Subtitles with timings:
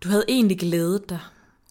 [0.00, 1.20] Du havde egentlig glædet dig.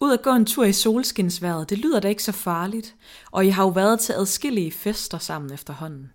[0.00, 2.94] Ud at gå en tur i solskinsværet, det lyder da ikke så farligt,
[3.30, 6.10] og I har jo været til adskillige fester sammen efterhånden.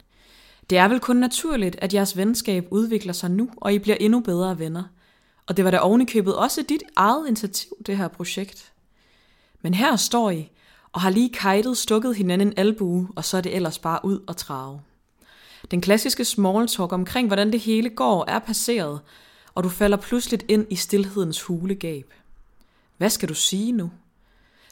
[0.70, 4.20] Det er vel kun naturligt, at jeres venskab udvikler sig nu, og I bliver endnu
[4.20, 4.84] bedre venner.
[5.48, 8.72] Og det var da ovenikøbet også dit eget initiativ, det her projekt.
[9.62, 10.52] Men her står I,
[10.92, 14.20] og har lige kajtet stukket hinanden en albue, og så er det ellers bare ud
[14.28, 14.82] og trave.
[15.72, 19.00] Den klassiske small talk omkring, hvordan det hele går, er passeret,
[19.56, 22.14] og du falder pludseligt ind i stillhedens hulegab.
[22.98, 23.92] Hvad skal du sige nu?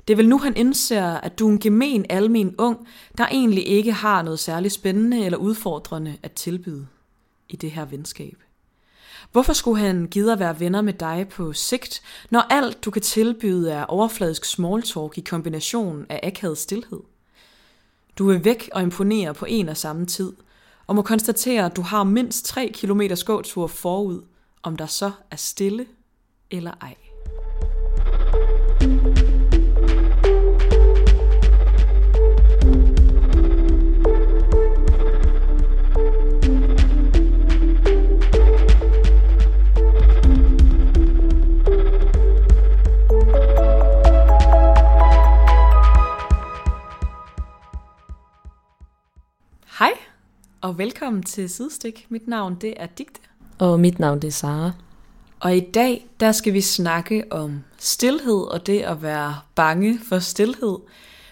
[0.08, 3.67] Det er vel nu, han indser, at du er en gemen almen ung, der egentlig
[3.67, 6.88] ikke har noget særligt spændende eller udfordrende at tilbyde
[7.49, 8.38] i det her venskab.
[9.31, 13.02] Hvorfor skulle han gide at være venner med dig på sigt, når alt du kan
[13.02, 17.00] tilbyde er overfladisk small talk i kombination af akavet stillhed?
[18.17, 20.34] Du er væk og imponerer på en og samme tid,
[20.88, 24.22] og må konstatere, at du har mindst 3 km gåtur forud,
[24.64, 25.86] om der så er stille
[26.52, 26.96] eller ej.
[49.80, 49.98] Hej,
[50.62, 52.06] og velkommen til Sidestik.
[52.09, 53.20] Mit navn det er Digte.
[53.62, 54.72] Og mit navn det er Sara.
[55.40, 60.20] Og i dag, der skal vi snakke om stillhed og det at være bange for
[60.20, 60.78] stillhed.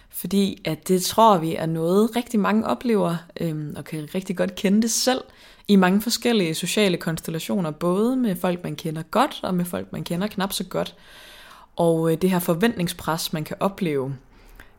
[0.10, 4.56] Fordi at det tror vi er noget, rigtig mange oplever, øhm, og kan rigtig godt
[4.56, 5.22] kende det selv,
[5.68, 10.04] i mange forskellige sociale konstellationer, både med folk, man kender godt, og med folk, man
[10.04, 10.96] kender knap så godt.
[11.76, 14.16] Og øh, det her forventningspres, man kan opleve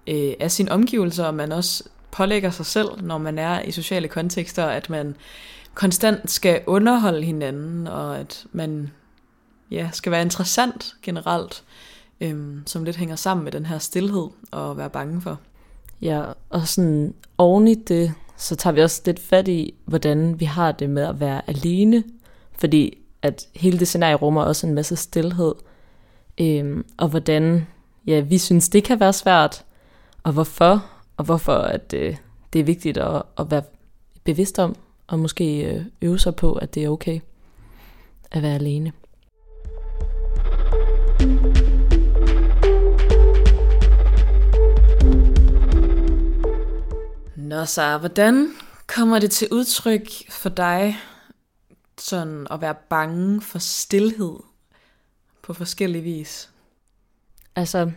[0.06, 4.08] øh, af sine omgivelser, og man også pålægger sig selv, når man er i sociale
[4.08, 5.16] kontekster, at man
[5.74, 8.90] konstant skal underholde hinanden, og at man
[9.70, 11.64] ja, skal være interessant generelt,
[12.20, 15.40] øhm, som lidt hænger sammen med den her stillhed og være bange for.
[16.02, 20.44] Ja, og sådan oven i det, så tager vi også lidt fat i, hvordan vi
[20.44, 22.04] har det med at være alene,
[22.58, 25.54] fordi at hele det scenarie rummer også en masse stillhed,
[26.40, 27.66] øhm, og hvordan
[28.06, 29.64] ja, vi synes, det kan være svært,
[30.22, 30.84] og hvorfor,
[31.16, 32.16] og hvorfor at øh,
[32.52, 33.62] det er vigtigt at, at være
[34.24, 34.76] bevidst om,
[35.10, 37.20] og måske øh, øve sig på, at det er okay
[38.30, 38.92] at være alene.
[47.36, 48.52] Nå så, hvordan
[48.86, 50.96] kommer det til udtryk for dig,
[51.98, 54.36] sådan at være bange for stillhed
[55.42, 56.50] på forskellige vis?
[57.56, 57.90] Altså,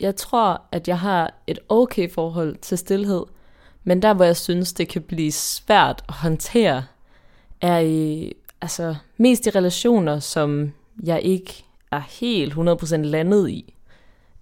[0.00, 3.24] jeg tror, at jeg har et okay forhold til stillhed,
[3.84, 6.84] men der, hvor jeg synes, det kan blive svært at håndtere,
[7.60, 10.72] er i, altså, mest i relationer, som
[11.02, 13.74] jeg ikke er helt 100% landet i.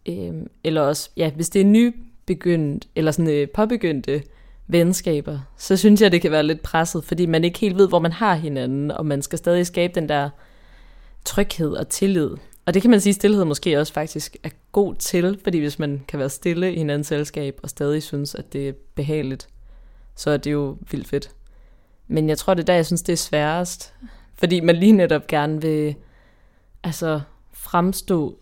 [0.08, 4.22] Øhm, eller også, ja, hvis det er nybegyndt, eller sådan øh, påbegyndte
[4.66, 7.98] venskaber, så synes jeg, det kan være lidt presset, fordi man ikke helt ved, hvor
[7.98, 10.30] man har hinanden, og man skal stadig skabe den der
[11.24, 12.30] tryghed og tillid.
[12.66, 15.78] Og det kan man sige, at stillhed måske også faktisk er god til, fordi hvis
[15.78, 19.48] man kan være stille i hinandens selskab, og stadig synes, at det er behageligt,
[20.16, 21.30] så er det jo vildt fedt.
[22.08, 23.94] Men jeg tror, det er der, jeg synes, det er sværest,
[24.34, 25.94] fordi man lige netop gerne vil
[26.82, 27.20] altså,
[27.52, 28.38] fremstå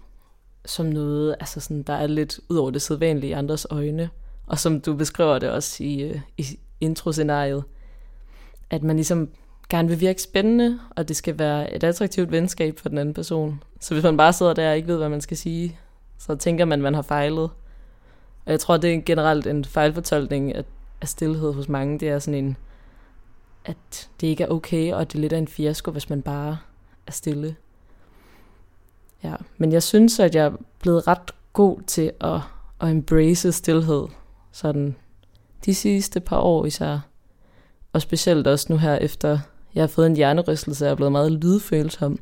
[0.65, 4.11] som noget, altså sådan, der er lidt ud over det sædvanlige i andres øjne.
[4.47, 7.65] Og som du beskriver det også i, øh, i introscenariet,
[8.71, 9.29] at man ligesom
[9.71, 13.63] gerne vil virke spændende, og det skal være et attraktivt venskab for den anden person.
[13.81, 15.79] Så hvis man bare sidder der og ikke ved, hvad man skal sige,
[16.19, 17.51] så tænker man, at man har fejlet.
[18.47, 20.65] Og jeg tror, det er generelt en fejlfortolkning af,
[21.01, 21.99] af stillhed hos mange.
[21.99, 22.57] Det er sådan en,
[23.65, 26.59] at det ikke er okay, og det er lidt af en fiasko, hvis man bare
[27.07, 27.57] er stille.
[29.25, 32.41] Ja, men jeg synes, at jeg er blevet ret god til at,
[32.81, 34.07] at embrace stillhed.
[34.53, 34.97] Sådan
[35.65, 36.99] de sidste par år især.
[37.93, 39.39] Og specielt også nu her efter
[39.75, 42.19] jeg har fået en hjernerystelse, og er blevet meget lydfølsom.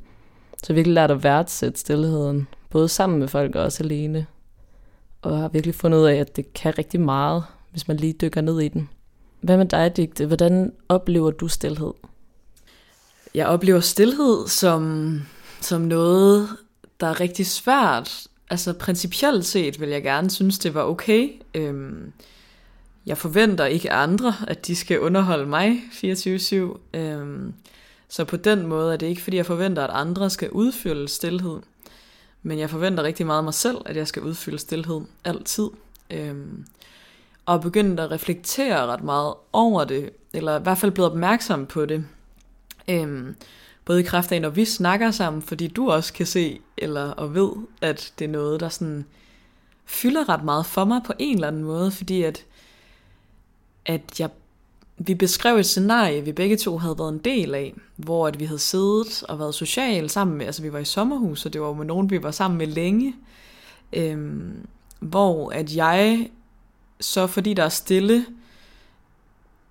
[0.57, 4.27] Så jeg har virkelig lært at værdsætte stillheden, både sammen med folk og også alene.
[5.23, 8.41] Og har virkelig fundet ud af, at det kan rigtig meget, hvis man lige dykker
[8.41, 8.89] ned i den.
[9.41, 10.27] Hvad med dig, Digte?
[10.27, 11.93] Hvordan oplever du stillhed?
[13.35, 15.21] Jeg oplever stillhed som,
[15.61, 16.49] som noget,
[17.01, 18.27] der er rigtig svært.
[18.51, 21.31] Altså principielt set vil jeg gerne synes, det var okay.
[21.55, 22.13] Øhm,
[23.09, 26.55] jeg forventer ikke andre, at de skal underholde mig 24-7.
[26.95, 27.55] Øhm,
[28.09, 31.59] så på den måde er det ikke, fordi jeg forventer, at andre skal udfylde stillhed.
[32.43, 35.69] Men jeg forventer rigtig meget af mig selv, at jeg skal udfylde stillhed altid.
[36.11, 36.67] Øhm,
[37.47, 41.87] og begyndt at reflektere ret meget over det, eller i hvert fald blevet opmærksom på
[41.87, 42.05] det.
[42.89, 43.37] Øhm,
[43.85, 47.35] både i kraft af, når vi snakker sammen, fordi du også kan se, eller og
[47.35, 47.51] ved,
[47.81, 49.05] at det er noget, der sådan
[49.85, 52.45] fylder ret meget for mig på en eller anden måde, fordi at,
[53.89, 54.31] at jeg,
[54.99, 58.45] vi beskrev et scenarie, vi begge to havde været en del af, hvor at vi
[58.45, 61.73] havde siddet og været social sammen med, altså vi var i sommerhus, og det var
[61.73, 63.15] med nogen, vi var sammen med længe,
[63.93, 64.67] øhm,
[65.01, 66.31] hvor at jeg
[67.01, 68.27] så fordi der er stille,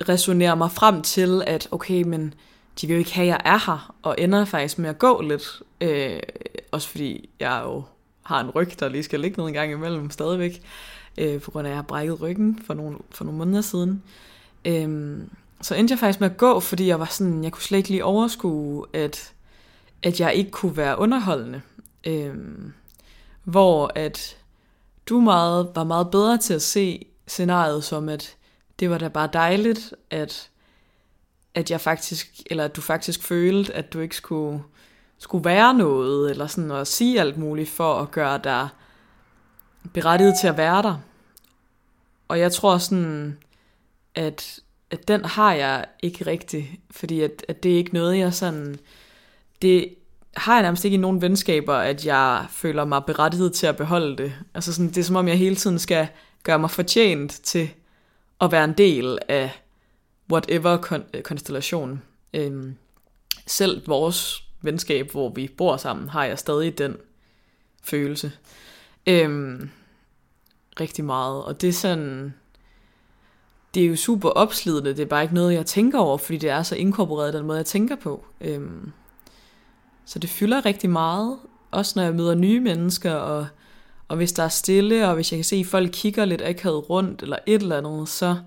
[0.10, 2.34] resonerer mig frem til, at okay, men
[2.82, 5.22] de vil jo ikke have, at jeg er her, og ender faktisk med at gå
[5.22, 5.62] lidt.
[5.82, 6.20] Øh,
[6.72, 7.84] også fordi jeg jo
[8.24, 10.62] har en ryg, der lige skal ligge noget en gang imellem stadigvæk,
[11.18, 14.04] øh, på grund af, at jeg har brækket ryggen for nogle, for nogle måneder siden.
[14.66, 15.30] Øhm,
[15.62, 17.90] så endte jeg faktisk med at gå, fordi jeg var sådan, jeg kunne slet ikke
[17.90, 19.34] lige overskue, at,
[20.04, 21.62] at jeg ikke kunne være underholdende.
[22.04, 22.74] Øhm,
[23.44, 24.38] hvor at
[25.10, 28.36] du meget, var meget bedre til at se scenariet som, at
[28.80, 30.50] det var da bare dejligt, at,
[31.56, 34.64] at jeg faktisk, eller at du faktisk følte, at du ikke skulle,
[35.18, 38.68] skulle være noget, eller sådan at sige alt muligt for at gøre dig
[39.94, 40.98] berettiget til at være der.
[42.28, 43.38] Og jeg tror sådan,
[44.16, 44.60] at,
[44.92, 48.80] at den har jeg ikke rigtig, fordi at, at det er ikke noget, jeg sådan,
[49.62, 49.96] det
[50.38, 54.18] har jeg nærmest ikke i nogen venskaber, at jeg føler mig berettiget til at beholde
[54.18, 54.34] det.
[54.54, 56.08] Altså sådan, det er som om, jeg hele tiden skal
[56.44, 57.70] gøre mig fortjent til
[58.42, 59.52] at være en del af
[60.32, 62.02] whatever kon- øh, konstellation.
[62.34, 62.76] Øhm,
[63.48, 66.98] selv vores venskab, hvor vi bor sammen, har jeg stadig den
[67.84, 68.32] følelse.
[69.08, 69.70] Øhm,
[70.80, 71.44] rigtig meget.
[71.44, 72.34] Og det er sådan...
[73.74, 76.50] Det er jo super opslidende, det er bare ikke noget, jeg tænker over, fordi det
[76.50, 78.26] er så inkorporeret den måde, jeg tænker på.
[78.42, 78.92] Øhm,
[80.06, 81.38] så det fylder rigtig meget,
[81.72, 83.48] også når jeg møder nye mennesker, og
[84.08, 86.90] og hvis der er stille, og hvis jeg kan se, at folk kigger lidt akavet
[86.90, 88.38] rundt, eller et eller andet, så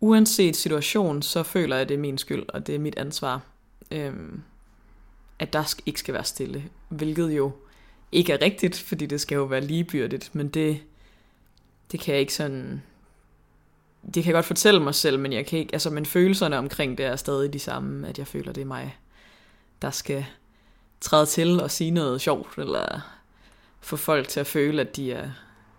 [0.00, 3.40] uanset situation, så føler jeg, at det er min skyld, og det er mit ansvar,
[3.90, 4.42] øhm,
[5.38, 6.64] at der ikke skal være stille.
[6.88, 7.52] Hvilket jo
[8.12, 10.80] ikke er rigtigt, fordi det skal jo være ligebyrdigt, men det,
[11.92, 12.82] det kan jeg ikke sådan...
[14.04, 15.72] Det kan jeg godt fortælle mig selv, men jeg kan ikke...
[15.72, 18.98] Altså, men følelserne omkring det er stadig de samme, at jeg føler, det er mig,
[19.82, 20.26] der skal
[21.00, 23.00] træde til og sige noget sjovt, eller
[23.80, 25.30] få folk til at føle, at de er,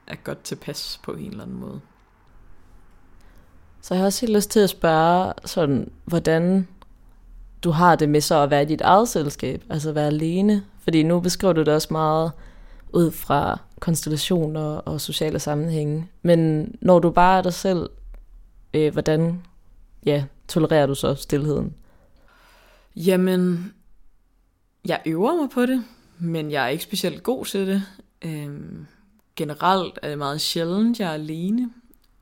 [0.07, 1.81] er godt tilpas på en eller anden måde.
[3.81, 6.67] Så jeg har også helt lyst til at spørge, sådan, hvordan
[7.63, 10.63] du har det med så at være i dit eget selskab, altså være alene.
[10.83, 12.31] Fordi nu beskriver du det også meget
[12.93, 16.07] ud fra konstellationer og sociale sammenhænge.
[16.21, 17.89] Men når du bare er dig selv,
[18.73, 19.41] øh, hvordan
[20.05, 21.73] ja, tolererer du så stillheden?
[22.95, 23.73] Jamen,
[24.85, 25.83] jeg øver mig på det
[26.19, 27.83] men jeg er ikke specielt god til det.
[28.21, 28.85] Øhm,
[29.35, 31.69] generelt er det meget sjældent, jeg er alene.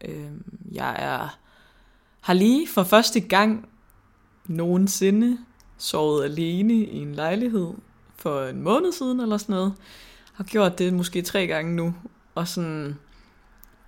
[0.05, 1.37] Øhm, jeg er,
[2.21, 3.69] har lige for første gang
[4.47, 5.37] nogensinde
[5.77, 7.73] sovet alene i en lejlighed
[8.15, 9.73] for en måned siden eller sådan noget.
[10.33, 11.95] Har gjort det måske tre gange nu.
[12.35, 12.95] Og sådan,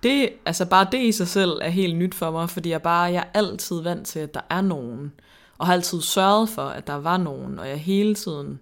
[0.02, 3.12] det, altså bare det i sig selv er helt nyt for mig, fordi jeg bare,
[3.12, 5.12] jeg er altid vant til, at der er nogen.
[5.58, 8.60] Og har altid sørget for, at der var nogen, og jeg hele tiden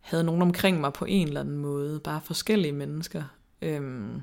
[0.00, 2.00] havde nogen omkring mig på en eller anden måde.
[2.00, 3.22] Bare forskellige mennesker.
[3.62, 4.22] Øhm,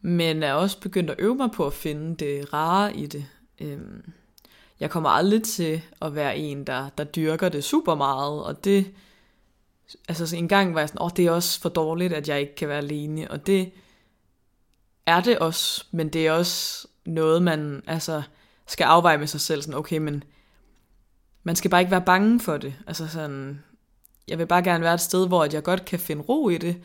[0.00, 3.26] men er også begyndt at øve mig på at finde det rare i det.
[3.60, 4.12] Øhm,
[4.80, 8.92] jeg kommer aldrig til at være en, der, der dyrker det super meget, og det,
[10.08, 12.28] altså så en gang var jeg sådan, åh, oh, det er også for dårligt, at
[12.28, 13.72] jeg ikke kan være alene, og det
[15.06, 18.22] er det også, men det er også noget, man altså
[18.66, 20.24] skal afveje med sig selv, sådan, okay, men
[21.42, 23.62] man skal bare ikke være bange for det, altså sådan,
[24.28, 26.76] jeg vil bare gerne være et sted, hvor jeg godt kan finde ro i det,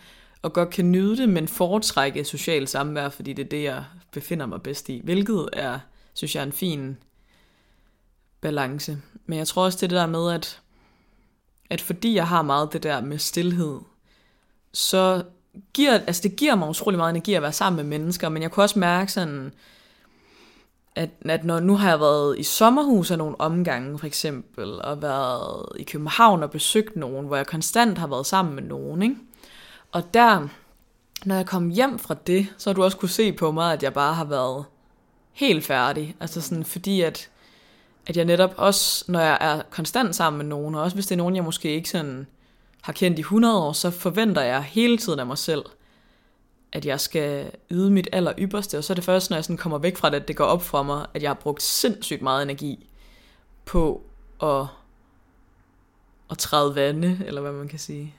[0.42, 4.46] og godt kan nyde det, men foretrække social samvær, fordi det er det, jeg befinder
[4.46, 5.02] mig bedst i.
[5.04, 5.80] Hvilket er,
[6.14, 6.98] synes jeg, er en fin
[8.42, 8.98] balance.
[9.26, 10.62] Men jeg tror også, det, det der med, at,
[11.70, 13.80] at fordi jeg har meget det der med stillhed,
[14.74, 15.24] så
[15.74, 18.52] giver, altså det giver mig utrolig meget energi at være sammen med mennesker, men jeg
[18.52, 19.54] kunne også mærke sådan,
[20.96, 25.02] at, at når nu har jeg været i sommerhus af nogle omgange for eksempel, og
[25.02, 29.16] været i København og besøgt nogen, hvor jeg konstant har været sammen med nogen, ikke?
[29.92, 30.48] Og der,
[31.26, 33.84] når jeg kom hjem fra det, så har du også kunne se på mig, at
[33.84, 34.66] jeg bare har været
[35.32, 36.16] helt færdig.
[36.20, 37.30] Altså sådan, fordi at,
[38.08, 41.16] at jeg netop også, når jeg er konstant sammen med nogen, og også hvis det
[41.16, 42.28] er nogen, jeg måske ikke sådan
[42.82, 45.66] har kendt i 100 år, så forventer jeg hele tiden af mig selv,
[46.72, 49.58] at jeg skal yde mit aller ypperste, og så er det først, når jeg sådan
[49.58, 52.22] kommer væk fra det, at det går op for mig, at jeg har brugt sindssygt
[52.22, 52.88] meget energi
[53.66, 54.04] på
[54.44, 54.66] at,
[56.32, 58.16] at træde vande, eller hvad man kan sige.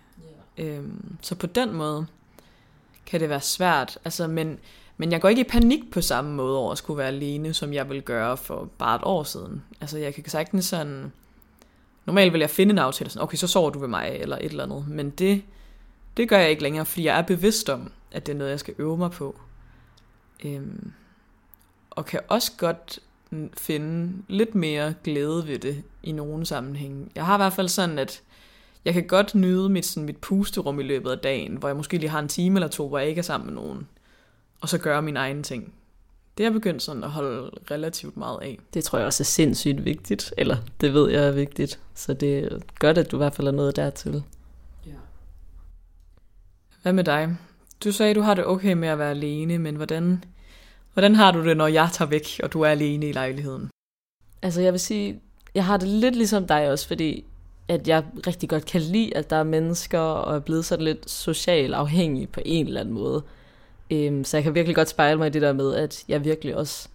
[0.58, 0.78] Yeah.
[0.78, 2.06] Øhm, så på den måde
[3.06, 4.58] kan det være svært, altså, men,
[4.96, 7.72] men jeg går ikke i panik på samme måde over at skulle være alene, som
[7.72, 9.62] jeg ville gøre for bare et år siden.
[9.80, 11.12] Altså jeg kan sagtens sådan
[12.06, 14.44] Normalt vil jeg finde en aftale, sådan, okay, så sover du ved mig, eller et
[14.44, 14.88] eller andet.
[14.88, 15.42] Men det,
[16.16, 18.60] det gør jeg ikke længere, fordi jeg er bevidst om, at det er noget, jeg
[18.60, 19.40] skal øve mig på.
[20.44, 20.92] Øhm,
[21.90, 22.98] og kan også godt
[23.58, 27.06] finde lidt mere glæde ved det i nogle sammenhænge.
[27.14, 28.22] Jeg har i hvert fald sådan, at
[28.84, 31.98] jeg kan godt nyde mit, sådan, mit pusterum i løbet af dagen, hvor jeg måske
[31.98, 33.88] lige har en time eller to, hvor jeg ikke er sammen med nogen,
[34.62, 35.74] og så gøre min egen ting.
[36.38, 38.58] Det er jeg begyndt sådan at holde relativt meget af.
[38.74, 42.38] Det tror jeg også er sindssygt vigtigt, eller det ved jeg er vigtigt, så det
[42.38, 44.22] er godt, at du i hvert fald er noget dertil.
[44.86, 44.92] Ja.
[46.82, 47.36] Hvad med dig?
[47.84, 50.24] Du sagde, du har det okay med at være alene, men hvordan,
[50.92, 53.70] hvordan har du det, når jeg tager væk, og du er alene i lejligheden?
[54.42, 55.20] Altså jeg vil sige,
[55.54, 57.24] jeg har det lidt ligesom dig også, fordi
[57.68, 61.10] at jeg rigtig godt kan lide, at der er mennesker, og er blevet sådan lidt
[61.10, 63.22] social afhængig på en eller anden måde.
[63.92, 66.56] Øhm, så jeg kan virkelig godt spejle mig i det der med, at jeg virkelig
[66.56, 66.88] også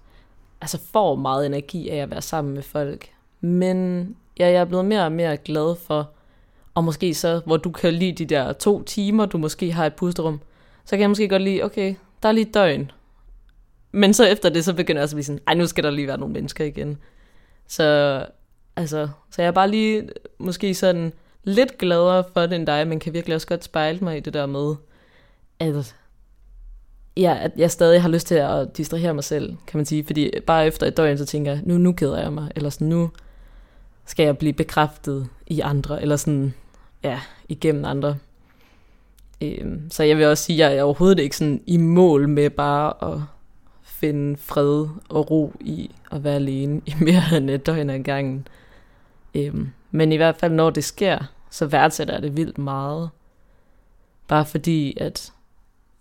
[0.61, 3.09] altså får meget energi af at være sammen med folk.
[3.41, 4.07] Men
[4.39, 6.09] ja, jeg er blevet mere og mere glad for,
[6.75, 9.93] og måske så, hvor du kan lide de der to timer, du måske har et
[9.93, 10.39] pusterum,
[10.85, 12.91] så kan jeg måske godt lide, okay, der er lige døgn.
[13.91, 15.89] Men så efter det, så begynder jeg også at blive sådan, ej, nu skal der
[15.89, 16.97] lige være nogle mennesker igen.
[17.67, 18.25] Så,
[18.75, 21.13] altså, så jeg er bare lige måske sådan
[21.43, 24.33] lidt gladere for det end dig, men kan virkelig også godt spejle mig i det
[24.33, 24.75] der med,
[25.59, 25.95] at
[27.17, 30.03] ja, at jeg stadig har lyst til at distrahere mig selv, kan man sige.
[30.05, 32.51] Fordi bare efter et døgn, så tænker jeg, nu, nu keder jeg mig.
[32.55, 33.09] Eller sådan, nu
[34.05, 36.01] skal jeg blive bekræftet i andre.
[36.01, 36.53] Eller sådan,
[37.03, 37.19] ja,
[37.49, 38.17] igennem andre.
[39.41, 42.49] Øhm, så jeg vil også sige, at jeg er overhovedet ikke sådan i mål med
[42.49, 43.21] bare at
[43.83, 48.47] finde fred og ro i at være alene i mere end et døgn ad gangen.
[49.35, 51.19] Øhm, men i hvert fald, når det sker,
[51.49, 53.09] så værdsætter jeg det vildt meget.
[54.27, 55.33] Bare fordi, at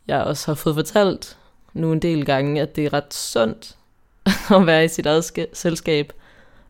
[0.09, 1.39] jeg også har fået fortalt
[1.75, 3.77] nu en del gange, at det er ret sundt
[4.57, 6.13] at være i sit eget selskab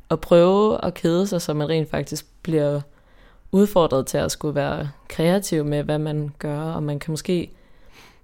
[0.08, 2.80] og prøve at kede sig, så man rent faktisk bliver
[3.52, 7.50] udfordret til at skulle være kreativ med, hvad man gør, og man kan måske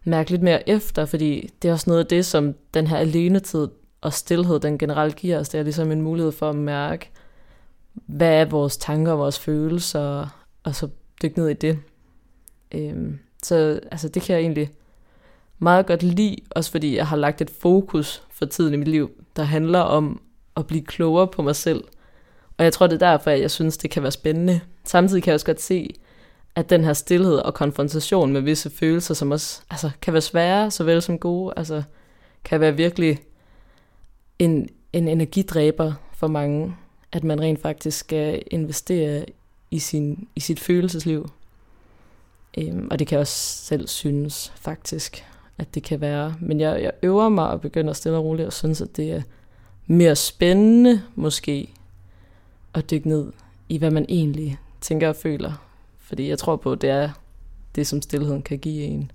[0.04, 3.68] mærke lidt mere efter, fordi det er også noget af det, som den her alenetid
[4.00, 7.10] og stillhed, den generelt giver os, det er ligesom en mulighed for at mærke,
[7.94, 10.26] hvad er vores tanker og vores følelser,
[10.62, 10.88] og så
[11.22, 11.78] dykke ned i det.
[12.72, 14.70] Øhm, så altså, det kan jeg egentlig
[15.62, 19.10] meget godt lide, også fordi jeg har lagt et fokus for tiden i mit liv,
[19.36, 20.20] der handler om
[20.56, 21.84] at blive klogere på mig selv.
[22.58, 24.60] Og jeg tror, det er derfor, at jeg synes, det kan være spændende.
[24.84, 25.94] Samtidig kan jeg også godt se,
[26.54, 30.70] at den her stillhed og konfrontation med visse følelser, som også altså, kan være svære,
[30.70, 31.82] såvel som gode, altså,
[32.44, 33.18] kan være virkelig
[34.38, 36.76] en, en energidræber for mange,
[37.12, 39.24] at man rent faktisk skal investere
[39.70, 41.30] i, sin, i sit følelsesliv.
[42.58, 45.24] Øhm, og det kan jeg også selv synes, faktisk
[45.58, 46.34] at det kan være.
[46.40, 49.22] Men jeg, jeg øver mig og begynder stille og roligt og synes, at det er
[49.86, 51.74] mere spændende måske
[52.74, 53.32] at dykke ned
[53.68, 55.52] i, hvad man egentlig tænker og føler.
[55.98, 57.10] Fordi jeg tror på, at det er
[57.74, 59.10] det, som stillheden kan give en.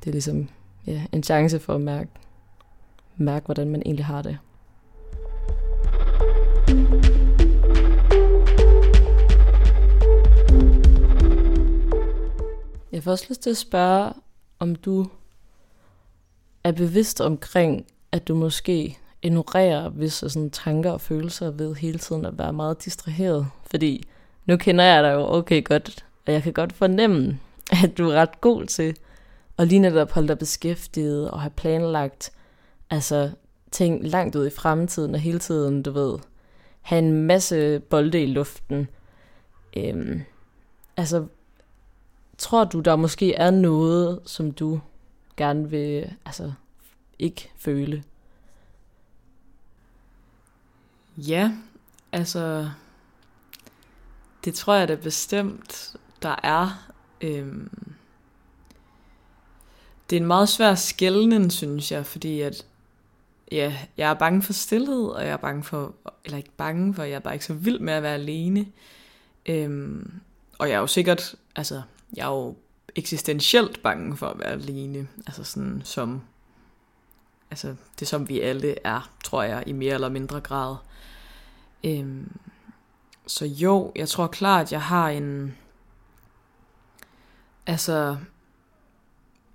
[0.00, 0.48] Det er ligesom
[0.86, 2.10] ja, en chance for at mærke,
[3.16, 4.38] mærke, hvordan man egentlig har det.
[12.92, 14.12] Jeg får også lyst til at spørge,
[14.58, 15.06] om du
[16.68, 22.24] er bevidst omkring, at du måske ignorerer visse sådan, tanker og følelser ved hele tiden
[22.24, 23.46] at være meget distraheret.
[23.70, 24.08] Fordi
[24.46, 27.38] nu kender jeg dig jo okay godt, og jeg kan godt fornemme,
[27.82, 28.96] at du er ret god til
[29.58, 32.32] at lige netop holde dig beskæftiget og have planlagt
[32.90, 33.30] altså,
[33.70, 36.18] ting langt ud i fremtiden og hele tiden, du ved,
[36.80, 38.88] have en masse bolde i luften.
[39.76, 40.22] Øhm,
[40.96, 41.26] altså,
[42.38, 44.80] tror du, der måske er noget, som du
[45.38, 46.52] gerne vil altså,
[47.18, 48.04] ikke føle.
[51.16, 51.52] Ja,
[52.12, 52.70] altså,
[54.44, 56.92] det tror jeg da bestemt, der er.
[57.20, 57.70] Øhm,
[60.10, 62.66] det er en meget svær skældning, synes jeg, fordi at,
[63.52, 67.02] ja, jeg er bange for stillhed, og jeg er bange for, eller ikke bange for,
[67.02, 68.66] jeg er bare ikke så vild med at være alene.
[69.46, 70.20] Øhm,
[70.58, 71.82] og jeg er jo sikkert, altså,
[72.16, 72.56] jeg er jo
[72.98, 75.08] eksistentielt bange for at være alene.
[75.26, 76.22] Altså sådan som,
[77.50, 80.76] altså det som vi alle er, tror jeg, i mere eller mindre grad.
[81.84, 82.36] Øhm,
[83.26, 85.56] så jo, jeg tror klart, at jeg har en,
[87.66, 88.16] altså,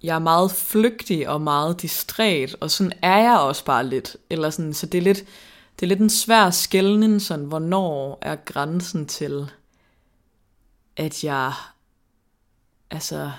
[0.04, 4.18] jeg er meget flygtig og meget distræt, og sådan er jeg også bare lidt.
[4.30, 5.24] Eller sådan, så det er lidt,
[5.80, 9.52] det er lidt en svær skældning, sådan, hvornår er grænsen til,
[10.98, 11.54] at jeg
[12.94, 13.32] altså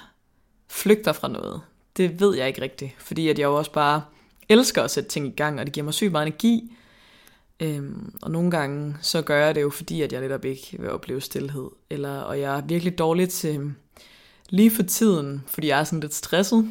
[0.71, 1.61] flygter fra noget.
[1.97, 4.03] Det ved jeg ikke rigtigt, fordi at jeg jo også bare
[4.49, 6.77] elsker at sætte ting i gang, og det giver mig sygt meget energi.
[7.61, 10.91] Øhm, og nogle gange, så gør jeg det jo, fordi at jeg netop ikke vil
[10.91, 11.71] opleve stillhed.
[11.91, 13.75] Eller, og jeg er virkelig dårlig til, øhm,
[14.49, 16.69] lige for tiden, fordi jeg er sådan lidt stresset,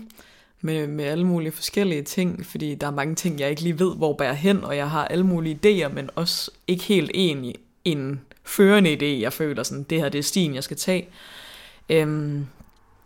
[0.61, 3.95] med, med alle mulige forskellige ting, fordi der er mange ting, jeg ikke lige ved,
[3.95, 8.21] hvor bærer hen, og jeg har alle mulige idéer, men også ikke helt en, en
[8.43, 11.09] førende idé, jeg føler sådan, det her det er stien, jeg skal tage.
[11.89, 12.47] Øhm,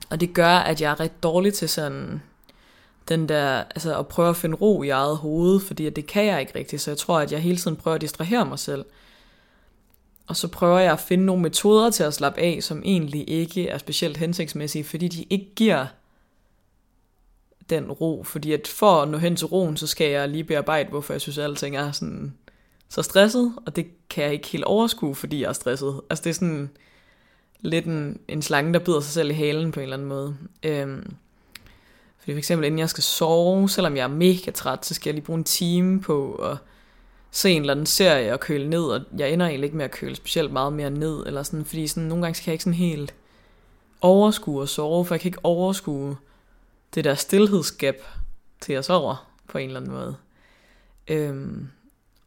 [0.10, 2.22] og det gør, at jeg er ret dårlig til sådan
[3.10, 6.26] den der, altså at prøve at finde ro i eget hoved, fordi at det kan
[6.26, 8.86] jeg ikke rigtigt, så jeg tror, at jeg hele tiden prøver at distrahere mig selv.
[10.28, 13.68] Og så prøver jeg at finde nogle metoder til at slappe af, som egentlig ikke
[13.68, 15.86] er specielt hensigtsmæssige, fordi de ikke giver
[17.70, 20.90] den ro, fordi at for at nå hen til roen, så skal jeg lige bearbejde,
[20.90, 22.34] hvorfor jeg synes, at alting er sådan
[22.90, 26.02] så stresset, og det kan jeg ikke helt overskue, fordi jeg er stresset.
[26.10, 26.70] Altså det er sådan
[27.62, 30.38] lidt en, en slange, der bider sig selv i halen på en eller anden måde.
[30.64, 31.14] Øhm,
[32.20, 35.14] fordi for eksempel, inden jeg skal sove, selvom jeg er mega træt, så skal jeg
[35.14, 36.58] lige bruge en time på at
[37.32, 39.92] se en eller anden serie og køle ned, og jeg ender egentlig ikke med at
[39.92, 42.74] køle specielt meget mere ned, eller sådan, fordi sådan, nogle gange skal jeg ikke sådan
[42.74, 43.16] helt
[44.02, 46.18] overskue at sove, for jeg kan ikke overskue
[46.96, 48.04] det der stillhedsgab
[48.62, 49.16] til at sove
[49.48, 50.16] på en eller anden måde.
[51.08, 51.68] Øhm,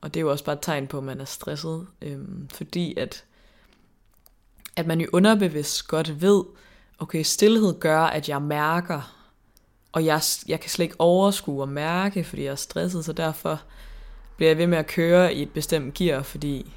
[0.00, 2.94] og det er jo også bare et tegn på, at man er stresset, øhm, fordi
[2.98, 3.24] at,
[4.76, 6.44] at man jo underbevidst godt ved,
[6.98, 9.16] okay, stillhed gør, at jeg mærker,
[9.92, 13.62] og jeg, jeg kan slet ikke overskue og mærke, fordi jeg er stresset, så derfor
[14.36, 16.72] bliver jeg ved med at køre i et bestemt gear, fordi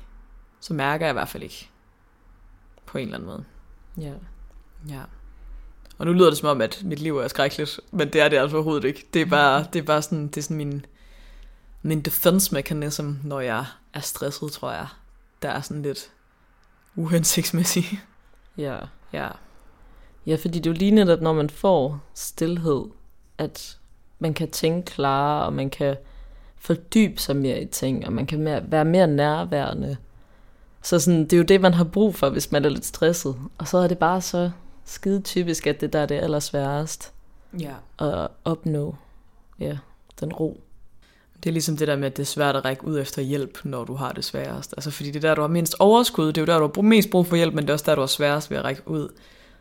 [0.59, 1.69] så mærker jeg i hvert fald ikke
[2.85, 3.43] på en eller anden måde.
[3.97, 4.13] Ja.
[4.89, 5.01] Ja.
[5.97, 8.38] Og nu lyder det som om, at mit liv er skrækkeligt, men det er det
[8.38, 9.07] altså overhovedet ikke.
[9.13, 10.85] Det er bare, det er bare sådan, det er sådan min,
[11.81, 14.88] min defense mechanism, når jeg er stresset, tror jeg.
[15.41, 16.12] Der er sådan lidt
[16.95, 17.85] uhensigtsmæssig.
[18.57, 18.77] Ja.
[19.13, 19.27] Ja.
[20.25, 22.83] Ja, fordi det er jo lige netop, når man får stillhed,
[23.38, 23.77] at
[24.19, 25.95] man kan tænke klarere, og man kan
[26.55, 29.97] fordybe sig mere i ting, og man kan mere, være mere nærværende.
[30.81, 33.35] Så sådan, det er jo det, man har brug for, hvis man er lidt stresset.
[33.57, 34.51] Og så er det bare så
[34.85, 37.13] skide typisk, at det der er det allersværest
[37.59, 37.73] Ja.
[38.00, 38.95] at opnå
[39.59, 39.77] ja,
[40.20, 40.61] den ro.
[41.44, 43.66] Det er ligesom det der med, at det er svært at række ud efter hjælp,
[43.66, 44.74] når du har det sværest.
[44.77, 46.88] Altså fordi det er der, du har mindst overskud, det er jo der, du har
[46.88, 48.88] mest brug for hjælp, men det er også der, du har sværest ved at række
[48.88, 49.10] ud.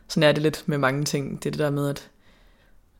[0.08, 1.42] Sådan er det lidt med mange ting.
[1.42, 2.08] Det er det der med, at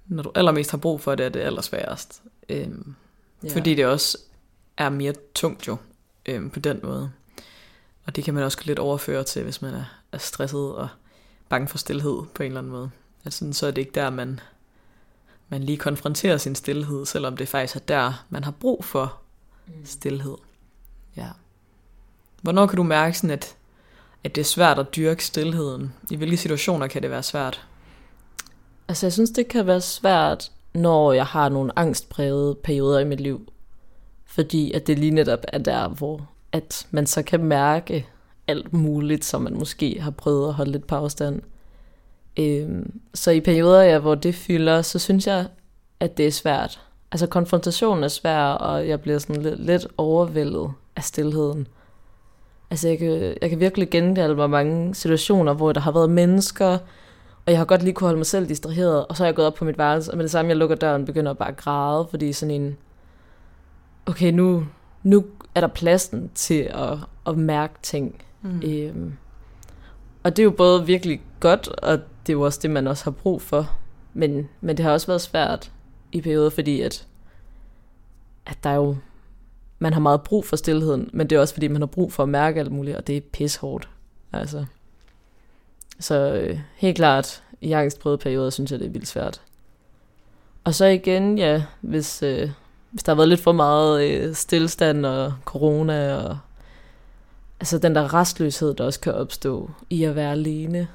[0.07, 2.23] når du allermest har brug for det, er det allersværest.
[2.49, 2.95] Øhm,
[3.45, 3.55] Ja.
[3.55, 4.18] Fordi det også
[4.77, 5.77] er mere tungt jo,
[6.27, 7.11] øhm, på den måde.
[8.07, 10.88] Og det kan man også lidt overføre til, hvis man er, er stresset og
[11.49, 12.90] bange for stillhed på en eller anden måde.
[13.25, 14.40] Altså, så er det ikke der, man,
[15.52, 19.20] man lige konfronterer sin stillhed, selvom det faktisk er der, man har brug for
[19.84, 20.36] stillhed.
[21.16, 21.28] Ja.
[22.42, 23.56] Hvornår kan du mærke sådan, at,
[24.24, 25.92] at det er svært at dyrke stillheden?
[26.10, 27.66] I hvilke situationer kan det være svært?
[28.88, 33.20] Altså, jeg synes, det kan være svært, når jeg har nogle angstprægede perioder i mit
[33.20, 33.52] liv.
[34.26, 38.06] Fordi at det lige netop er der, hvor at man så kan mærke
[38.48, 41.42] alt muligt, som man måske har prøvet at holde lidt på afstand.
[42.38, 45.47] Øhm, så i perioder, ja, hvor det fylder, så synes jeg,
[46.01, 46.81] at det er svært.
[47.12, 51.68] Altså konfrontationen er svær, og jeg bliver sådan lidt, lidt overvældet af stillheden.
[52.71, 56.79] Altså jeg kan, jeg kan virkelig genkalde mig mange situationer, hvor der har været mennesker,
[57.47, 59.47] og jeg har godt lige kunne holde mig selv distraheret, og så er jeg gået
[59.47, 62.07] op på mit værelse, og med det samme, jeg lukker døren, begynder bare at græde,
[62.11, 62.77] fordi sådan en,
[64.07, 64.66] okay, nu,
[65.03, 68.23] nu er der pladsen til at, at mærke ting.
[68.42, 68.62] Mm.
[68.64, 69.12] Øhm,
[70.23, 73.04] og det er jo både virkelig godt, og det er jo også det, man også
[73.04, 73.70] har brug for.
[74.14, 75.72] Men, men det har også været svært
[76.12, 77.06] i perioder, fordi at,
[78.46, 78.96] at der er jo,
[79.78, 82.22] man har meget brug for stillheden, men det er også fordi, man har brug for
[82.22, 83.88] at mærke alt muligt, og det er pishårdt.
[84.32, 84.64] Altså.
[86.00, 89.40] Så øh, helt klart, i angstprøvede perioder, synes jeg, det er vildt svært.
[90.64, 92.50] Og så igen, ja, hvis, øh,
[92.90, 96.38] hvis der har været lidt for meget øh, stillstand og corona, og
[97.61, 100.88] altså den der restløshed, der også kan opstå i at være alene,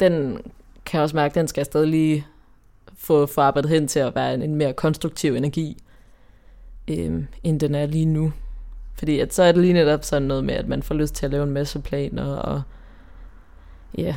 [0.00, 0.38] den
[0.86, 2.26] kan jeg også mærke, den skal jeg stadig lige
[2.94, 5.82] få, få arbejdet hen til at være en, en mere konstruktiv energi,
[6.88, 8.32] øh, end den er lige nu.
[8.98, 11.26] Fordi at så er det lige netop sådan noget med, at man får lyst til
[11.26, 12.62] at lave en masse planer, og
[13.98, 14.16] ja,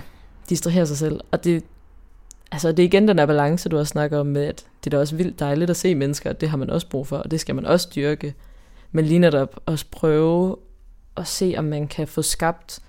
[0.49, 1.19] distrahere sig selv.
[1.31, 1.63] Og det,
[2.51, 4.97] altså det er igen den der balance, du også snakker om med, at det er
[4.97, 7.39] da også vildt dejligt at se mennesker, det har man også brug for, og det
[7.39, 8.33] skal man også styrke.
[8.91, 10.55] Men lige netop også prøve
[11.17, 12.79] at se, om man kan få skabt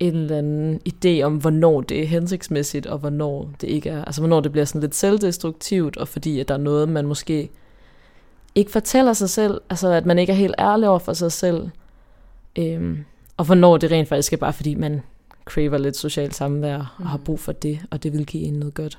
[0.00, 4.04] en eller anden idé om, hvornår det er hensigtsmæssigt, og hvornår det ikke er.
[4.04, 7.50] Altså hvornår det bliver sådan lidt selvdestruktivt, og fordi at der er noget, man måske
[8.54, 11.68] ikke fortæller sig selv, altså at man ikke er helt ærlig over for sig selv,
[12.58, 13.04] øhm,
[13.36, 15.02] og hvornår det rent faktisk er bare fordi, man
[15.44, 18.74] craver lidt socialt samvær, og har brug for det, og det vil give en noget
[18.74, 18.98] godt.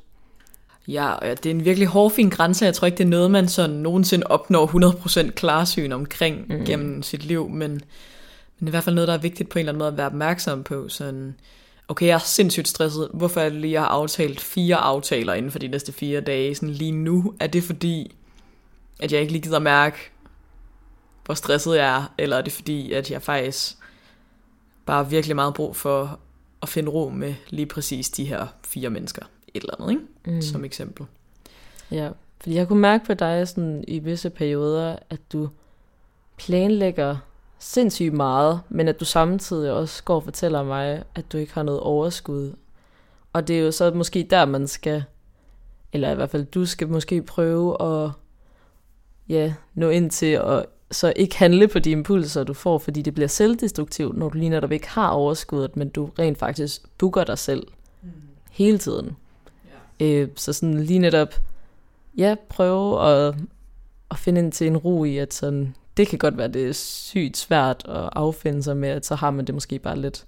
[0.87, 2.65] Ja, og det er en virkelig hårfin grænse.
[2.65, 4.91] Jeg tror ikke, det er noget, man sådan nogensinde opnår
[5.27, 6.65] 100% klarsyn omkring mm.
[6.65, 7.81] gennem sit liv, men,
[8.59, 9.87] men det er i hvert fald noget, der er vigtigt på en eller anden måde
[9.87, 10.89] at være opmærksom på.
[10.89, 11.35] Sådan,
[11.87, 13.09] okay, jeg er sindssygt stresset.
[13.13, 16.55] Hvorfor er det lige, jeg har aftalt fire aftaler inden for de næste fire dage?
[16.55, 18.15] Sådan lige nu, er det fordi,
[18.99, 19.97] at jeg ikke lige gider mærke,
[21.25, 22.13] hvor stresset jeg er?
[22.17, 23.75] Eller er det fordi, at jeg faktisk
[24.85, 26.19] bare virkelig meget brug for
[26.61, 29.25] at finde ro med lige præcis de her fire mennesker?
[29.53, 30.35] Et eller andet, ikke?
[30.35, 30.41] Mm.
[30.41, 31.05] Som eksempel.
[31.91, 35.49] Ja, fordi jeg kunne mærke på dig sådan i visse perioder, at du
[36.37, 37.17] planlægger
[37.65, 41.63] sindssygt meget, men at du samtidig også går og fortæller mig, at du ikke har
[41.63, 42.53] noget overskud.
[43.33, 45.03] Og det er jo så måske der, man skal,
[45.93, 48.11] eller i hvert fald du skal måske prøve at
[49.29, 53.13] ja, nå ind til at så ikke handle på de impulser, du får, fordi det
[53.13, 57.37] bliver selvdestruktivt, når du lige netop ikke har overskuddet, men du rent faktisk booker dig
[57.37, 57.67] selv
[58.01, 58.09] mm.
[58.51, 59.17] hele tiden.
[59.99, 60.05] Ja.
[60.05, 61.41] Øh, så sådan lige netop,
[62.17, 63.35] ja, prøve at,
[64.11, 66.73] at finde ind til en ro i, at sådan, det kan godt være, det er
[66.73, 70.25] sygt svært at affinde sig med, at så har man det måske bare lidt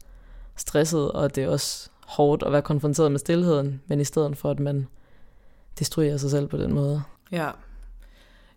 [0.56, 4.52] stresset, og det er også hårdt at være konfronteret med stillheden, men i stedet for,
[4.52, 4.88] at man
[5.80, 7.04] destruerer sig selv på den måde.
[7.32, 7.50] Ja.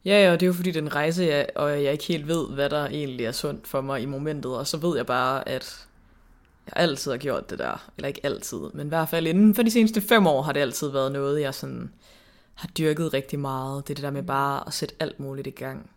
[0.05, 2.49] Ja, ja, og det er jo fordi, den rejse, jeg, og jeg ikke helt ved,
[2.49, 5.87] hvad der egentlig er sundt for mig i momentet, og så ved jeg bare, at
[6.67, 7.91] jeg altid har gjort det der.
[7.97, 10.61] Eller ikke altid, men i hvert fald inden for de seneste fem år har det
[10.61, 11.93] altid været noget, jeg sådan
[12.55, 13.89] har dyrket rigtig meget.
[13.89, 15.91] Det er det der med bare at sætte alt muligt i gang.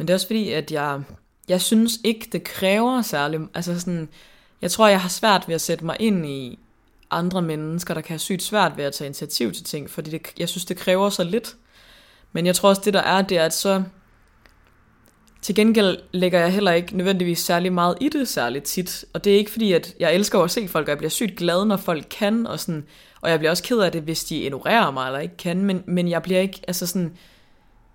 [0.00, 1.00] Men det er også fordi, at jeg,
[1.48, 3.40] jeg synes ikke, det kræver særlig...
[3.54, 4.08] Altså sådan,
[4.62, 6.58] jeg tror, jeg har svært ved at sætte mig ind i
[7.10, 10.26] andre mennesker, der kan have sygt svært ved at tage initiativ til ting, fordi det,
[10.38, 11.56] jeg synes, det kræver så lidt.
[12.32, 13.82] Men jeg tror også, det der er, det er, at så
[15.42, 19.04] til gengæld lægger jeg heller ikke nødvendigvis særlig meget i det særligt tit.
[19.12, 21.36] Og det er ikke fordi, at jeg elsker at se folk, og jeg bliver sygt
[21.36, 22.84] glad, når folk kan, og, sådan,
[23.20, 25.82] og jeg bliver også ked af det, hvis de ignorerer mig eller ikke kan, men,
[25.86, 27.16] men jeg bliver ikke, altså sådan,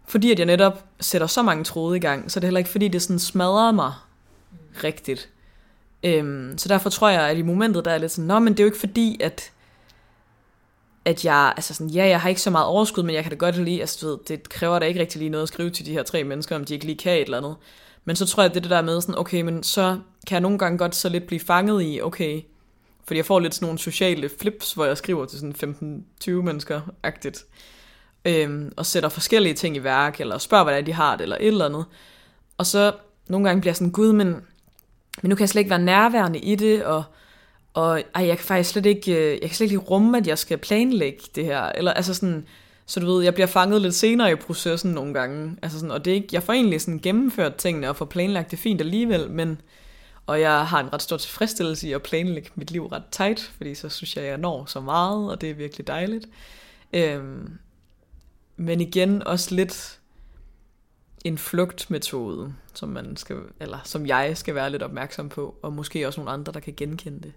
[0.08, 2.70] fordi at jeg netop sætter så mange tråde i gang, så er det heller ikke
[2.70, 3.94] fordi, det sådan smadrer mig
[4.84, 5.30] rigtigt.
[6.04, 8.60] Øhm, så derfor tror jeg, at i momentet, der er lidt sådan, nå, men det
[8.60, 9.52] er jo ikke fordi, at
[11.06, 13.38] at jeg, altså sådan, ja, jeg har ikke så meget overskud, men jeg kan da
[13.38, 15.92] godt lide, altså ved, det kræver da ikke rigtig lige noget at skrive til de
[15.92, 17.56] her tre mennesker, om de ikke lige kan et eller andet.
[18.06, 20.42] Men så tror jeg, at det det der med sådan, okay, men så kan jeg
[20.42, 22.42] nogle gange godt så lidt blive fanget i, okay,
[23.04, 27.46] fordi jeg får lidt sådan nogle sociale flips, hvor jeg skriver til sådan 15-20 mennesker-agtigt,
[28.26, 31.48] øhm, og sætter forskellige ting i værk, eller spørger, hvordan de har det, eller et
[31.48, 31.86] eller andet.
[32.58, 32.94] Og så
[33.28, 34.28] nogle gange bliver jeg sådan, gud, men,
[35.22, 37.04] men nu kan jeg slet ikke være nærværende i det, og
[37.76, 40.38] og ej, jeg kan faktisk slet ikke, øh, jeg kan slet ikke rumme, at jeg
[40.38, 41.62] skal planlægge det her.
[41.64, 42.46] Eller altså sådan,
[42.86, 45.58] så du ved, jeg bliver fanget lidt senere i processen nogle gange.
[45.62, 48.52] Altså sådan, og det er ikke, jeg får egentlig sådan gennemført tingene og får planlagt
[48.52, 49.62] det fint alligevel, men
[50.28, 53.76] og jeg har en ret stor tilfredsstillelse i at planlægge mit liv ret tight, fordi
[53.76, 56.26] så synes jeg, at jeg når så meget, og det er virkelig dejligt.
[56.94, 57.58] Øhm,
[58.56, 60.00] men igen også lidt
[61.26, 66.08] en flugtmetode, som man skal, eller som jeg skal være lidt opmærksom på, og måske
[66.08, 67.34] også nogle andre, der kan genkende det.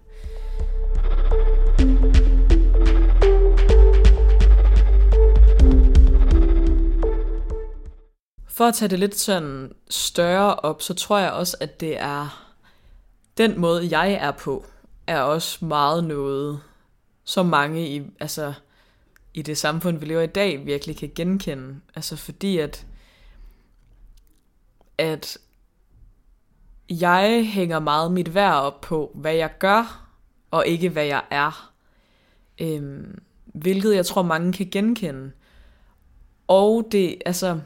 [8.47, 12.45] For at tage det lidt sådan større op, så tror jeg også, at det er
[13.37, 14.65] den måde, jeg er på,
[15.07, 16.61] er også meget noget,
[17.23, 18.53] som mange i, altså,
[19.39, 21.75] i det samfund, vi lever i dag, virkelig kan genkende.
[21.95, 22.85] Altså fordi at
[24.97, 25.37] at
[26.89, 30.09] jeg hænger meget mit værd op på, hvad jeg gør,
[30.51, 31.71] og ikke hvad jeg er.
[32.61, 35.31] Øhm, hvilket jeg tror mange kan genkende.
[36.47, 37.59] Og det, altså,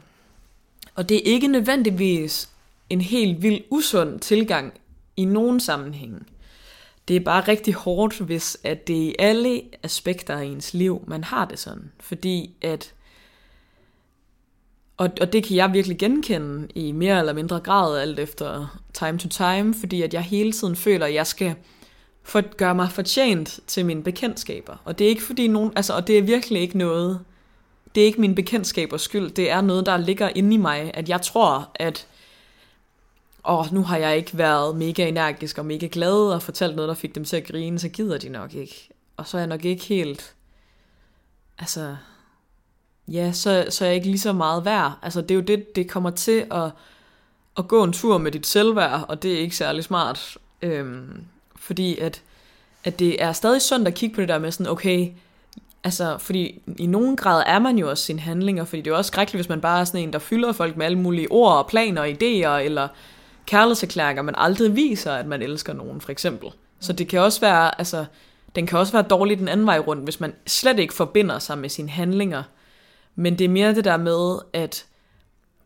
[0.95, 2.49] og det er ikke nødvendigvis
[2.89, 4.73] en helt vild usund tilgang
[5.17, 6.27] i nogen sammenhæng.
[7.07, 11.23] Det er bare rigtig hårdt, hvis at det i alle aspekter af ens liv, man
[11.23, 11.91] har det sådan.
[11.99, 12.93] Fordi at
[14.97, 19.17] og, og det kan jeg virkelig genkende i mere eller mindre grad, alt efter time
[19.17, 21.55] to time, fordi at jeg hele tiden føler, at jeg skal
[22.23, 24.81] for, gøre mig fortjent til mine bekendtskaber.
[24.85, 27.19] Og det er ikke fordi nogen, altså, og det er virkelig ikke noget,
[27.95, 31.09] det er ikke min bekendtskabers skyld, det er noget, der ligger inde i mig, at
[31.09, 32.07] jeg tror, at
[33.45, 36.95] åh, nu har jeg ikke været mega energisk og mega glad og fortalt noget, der
[36.95, 38.89] fik dem til at grine, så gider de nok ikke.
[39.17, 40.36] Og så er jeg nok ikke helt,
[41.60, 41.95] altså,
[43.08, 44.91] ja, så, så er jeg ikke lige så meget værd.
[45.01, 46.71] Altså det er jo det, det kommer til at,
[47.58, 50.38] at gå en tur med dit selvværd, og det er ikke særlig smart.
[50.62, 51.23] Øhm,
[51.56, 52.21] fordi at,
[52.84, 55.10] at det er stadig sundt at kigge på det der med sådan, okay,
[55.84, 58.97] altså, fordi i nogen grad er man jo også sine handlinger, fordi det er jo
[58.97, 61.58] også skrækkeligt, hvis man bare er sådan en, der fylder folk med alle mulige ord
[61.58, 62.88] og planer og idéer, eller
[63.45, 66.49] kærlighedserklæringer, man aldrig viser, at man elsker nogen, for eksempel.
[66.79, 68.06] Så det kan også være, altså,
[68.56, 71.58] Den kan også være dårlig den anden vej rundt, hvis man slet ikke forbinder sig
[71.58, 72.43] med sine handlinger.
[73.15, 74.86] Men det er mere det der med, at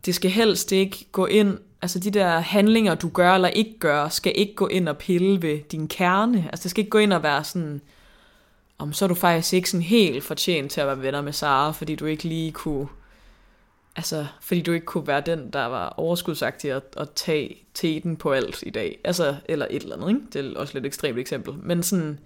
[0.06, 4.10] det skal helst ikke gå ind, altså de der handlinger, du gør eller ikke gør,
[4.10, 6.50] skal ikke gå ind og pille ved din kerne.
[6.52, 7.82] Altså det skal ikke gå ind og være sådan,
[8.78, 11.72] om så er du faktisk ikke sådan helt fortjent til at være venner med Sara,
[11.72, 12.88] fordi du ikke lige kunne,
[13.98, 18.32] altså fordi du ikke kunne være den, der var overskudsagtig at, at tage teten på
[18.32, 19.00] alt i dag.
[19.04, 20.22] Altså, eller et eller andet, ikke?
[20.34, 21.54] Det er også lidt et ekstremt eksempel.
[21.64, 22.20] Men sådan,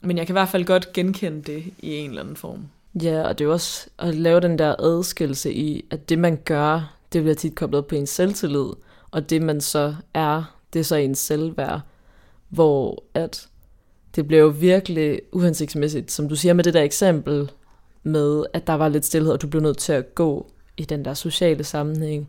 [0.00, 2.68] men jeg kan i hvert fald godt genkende det i en eller anden form.
[3.02, 6.36] Ja, og det er jo også at lave den der adskillelse i, at det man
[6.44, 8.68] gør, det bliver tit koblet på ens selvtillid,
[9.10, 11.80] og det man så er, det er så ens selvværd,
[12.48, 13.48] hvor at
[14.16, 17.50] det bliver jo virkelig uhensigtsmæssigt, som du siger med det der eksempel
[18.02, 21.04] med, at der var lidt stillhed, og du blev nødt til at gå i den
[21.04, 22.28] der sociale sammenhæng.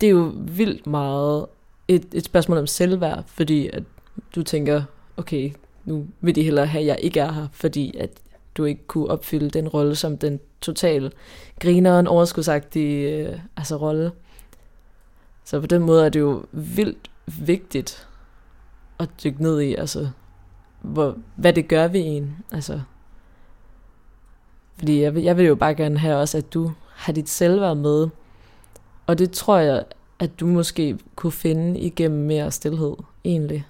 [0.00, 1.46] Det er jo vildt meget
[1.88, 3.82] et, et spørgsmål om selvværd, fordi at
[4.34, 4.82] du tænker,
[5.16, 5.52] okay,
[5.84, 8.10] nu vil de hellere have, at jeg ikke er her, fordi at
[8.56, 11.12] du ikke kunne opfylde den rolle som den total
[11.60, 14.12] grineren, overskudsagtige øh, altså rolle.
[15.44, 18.08] Så på den måde er det jo vildt vigtigt
[18.98, 20.08] at dykke ned i, altså,
[20.80, 22.36] hvor, hvad det gør ved en.
[22.52, 22.80] Altså,
[24.80, 28.08] fordi jeg jeg vil jo bare gerne have også, at du har dit selvværd med.
[29.06, 29.84] Og det tror jeg,
[30.18, 33.66] at du måske kunne finde igennem mere stillhed, egentlig.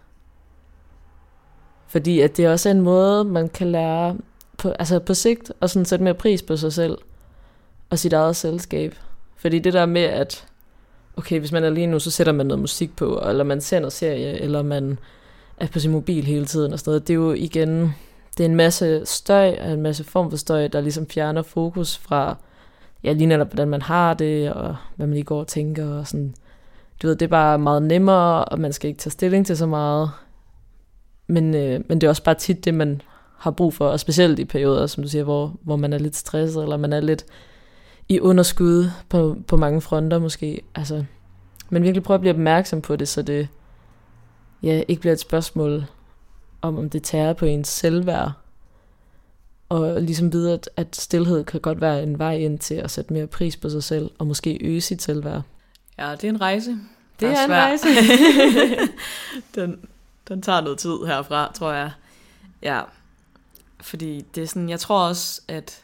[1.88, 4.16] Fordi at det også er en måde, man kan lære
[4.58, 6.98] på, altså på sigt og sådan sætte mere pris på sig selv
[7.90, 8.94] og sit eget selskab.
[9.36, 10.46] Fordi det der med, at
[11.16, 13.80] okay, hvis man er lige nu, så sætter man noget musik på, eller man ser
[13.80, 14.98] noget serie, eller man
[15.56, 17.08] er på sin mobil hele tiden og sådan noget.
[17.08, 17.94] Det er jo igen,
[18.40, 22.36] det er en masse støj, en masse form for støj, der ligesom fjerner fokus fra,
[23.04, 26.06] ja, lige netop, hvordan man har det, og hvad man lige går og tænker, og
[26.06, 26.34] sådan.
[27.02, 29.66] Du ved, det er bare meget nemmere, og man skal ikke tage stilling til så
[29.66, 30.10] meget.
[31.26, 33.02] Men, øh, men det er også bare tit det, man
[33.38, 36.16] har brug for, og specielt i perioder, som du siger, hvor, hvor man er lidt
[36.16, 37.24] stresset, eller man er lidt
[38.08, 40.62] i underskud på, på mange fronter måske.
[40.74, 41.04] Altså,
[41.70, 43.48] men virkelig prøve at blive opmærksom på det, så det
[44.62, 45.84] ja, ikke bliver et spørgsmål
[46.62, 48.32] om, om det tager på ens selvværd.
[49.68, 53.12] Og ligesom vide, at, at stillhed kan godt være en vej ind til at sætte
[53.12, 55.42] mere pris på sig selv, og måske øge sit selvværd.
[55.98, 56.78] Ja, det er en rejse.
[57.20, 57.86] Det er, er en rejse.
[59.54, 59.88] den,
[60.28, 61.90] den tager noget tid herfra, tror jeg.
[62.62, 62.82] Ja,
[63.80, 65.82] fordi det er sådan, jeg tror også, at,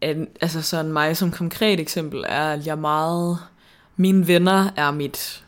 [0.00, 3.38] at altså sådan mig som konkret eksempel er, at jeg meget,
[3.96, 5.44] mine venner er mit,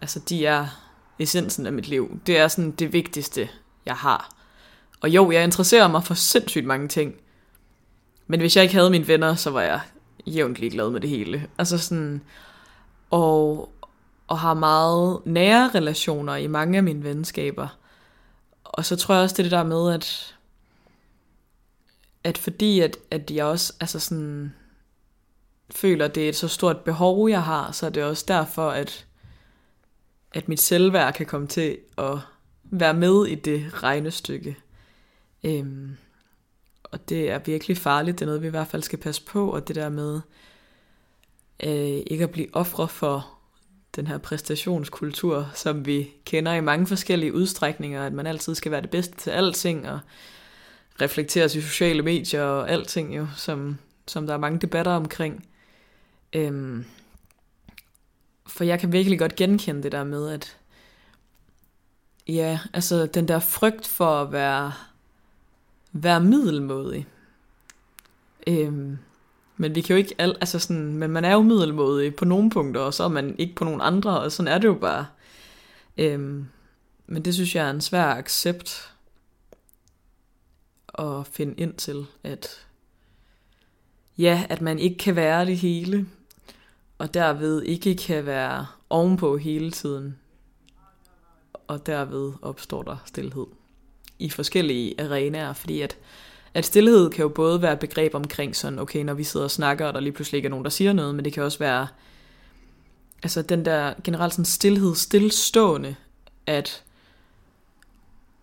[0.00, 0.66] altså de er
[1.20, 2.20] essensen af mit liv.
[2.26, 3.48] Det er sådan det vigtigste,
[3.86, 4.36] jeg har.
[5.00, 7.14] Og jo, jeg interesserer mig for sindssygt mange ting.
[8.26, 9.80] Men hvis jeg ikke havde mine venner, så var jeg
[10.26, 11.48] jævnt glad med det hele.
[11.58, 12.22] Altså sådan,
[13.10, 13.72] og,
[14.26, 17.68] og har meget nære relationer i mange af mine venskaber.
[18.64, 20.36] Og så tror jeg også, det er det der med, at,
[22.24, 24.54] at fordi at, at jeg også altså sådan,
[25.70, 28.70] føler, at det er et så stort behov, jeg har, så er det også derfor,
[28.70, 29.06] at,
[30.34, 32.18] at mit selvværd kan komme til at
[32.64, 34.56] være med i det regnestykke.
[35.44, 35.96] Øhm,
[36.84, 39.50] og det er virkelig farligt, det er noget, vi i hvert fald skal passe på,
[39.50, 40.20] og det der med
[41.64, 43.30] øh, ikke at blive ofre for
[43.96, 48.82] den her præstationskultur, som vi kender i mange forskellige udstrækninger, at man altid skal være
[48.82, 50.00] det bedste til alting, og
[51.00, 55.46] reflekteres i sociale medier og alting jo, som, som der er mange debatter omkring.
[56.32, 56.84] Øhm,
[58.50, 60.56] for jeg kan virkelig godt genkende det der med, at
[62.28, 64.72] ja, altså den der frygt for at være,
[65.92, 67.06] være middelmodig.
[68.46, 68.98] Øhm,
[69.56, 72.50] men vi kan jo ikke al, altså sådan, men man er jo middelmodig på nogle
[72.50, 75.06] punkter, og så er man ikke på nogle andre, og sådan er det jo bare.
[75.98, 76.46] Øhm,
[77.06, 78.94] men det synes jeg er en svær accept
[80.98, 82.66] at finde ind til, at
[84.18, 86.06] ja, at man ikke kan være det hele,
[87.00, 90.18] og derved ikke kan være ovenpå hele tiden,
[91.68, 93.46] og derved opstår der stillhed
[94.18, 95.96] i forskellige arenaer, fordi at
[96.54, 99.50] at stillhed kan jo både være et begreb omkring sådan, okay, når vi sidder og
[99.50, 101.58] snakker, og der lige pludselig ikke er nogen, der siger noget, men det kan også
[101.58, 101.88] være,
[103.22, 105.96] altså den der generelt sådan stillhed, stillstående,
[106.46, 106.82] at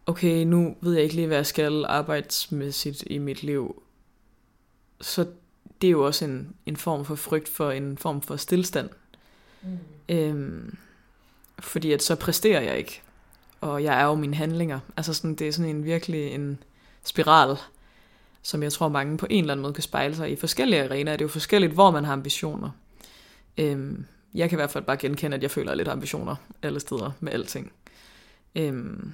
[0.05, 3.83] okay, nu ved jeg ikke lige, hvad jeg skal arbejdsmæssigt i mit liv.
[5.01, 5.25] Så
[5.81, 8.89] det er jo også en, en form for frygt for en form for stillstand.
[9.61, 9.77] Mm.
[10.09, 10.77] Øhm,
[11.59, 13.01] fordi at så præsterer jeg ikke.
[13.61, 14.79] Og jeg er jo mine handlinger.
[14.97, 16.63] Altså sådan, det er sådan en virkelig en
[17.03, 17.57] spiral
[18.47, 21.15] som jeg tror mange på en eller anden måde kan spejle sig i forskellige arenaer.
[21.15, 22.69] Det er jo forskelligt, hvor man har ambitioner.
[23.57, 27.11] Øhm, jeg kan i hvert fald bare genkende, at jeg føler lidt ambitioner alle steder
[27.19, 27.71] med alting.
[28.55, 29.13] Øhm,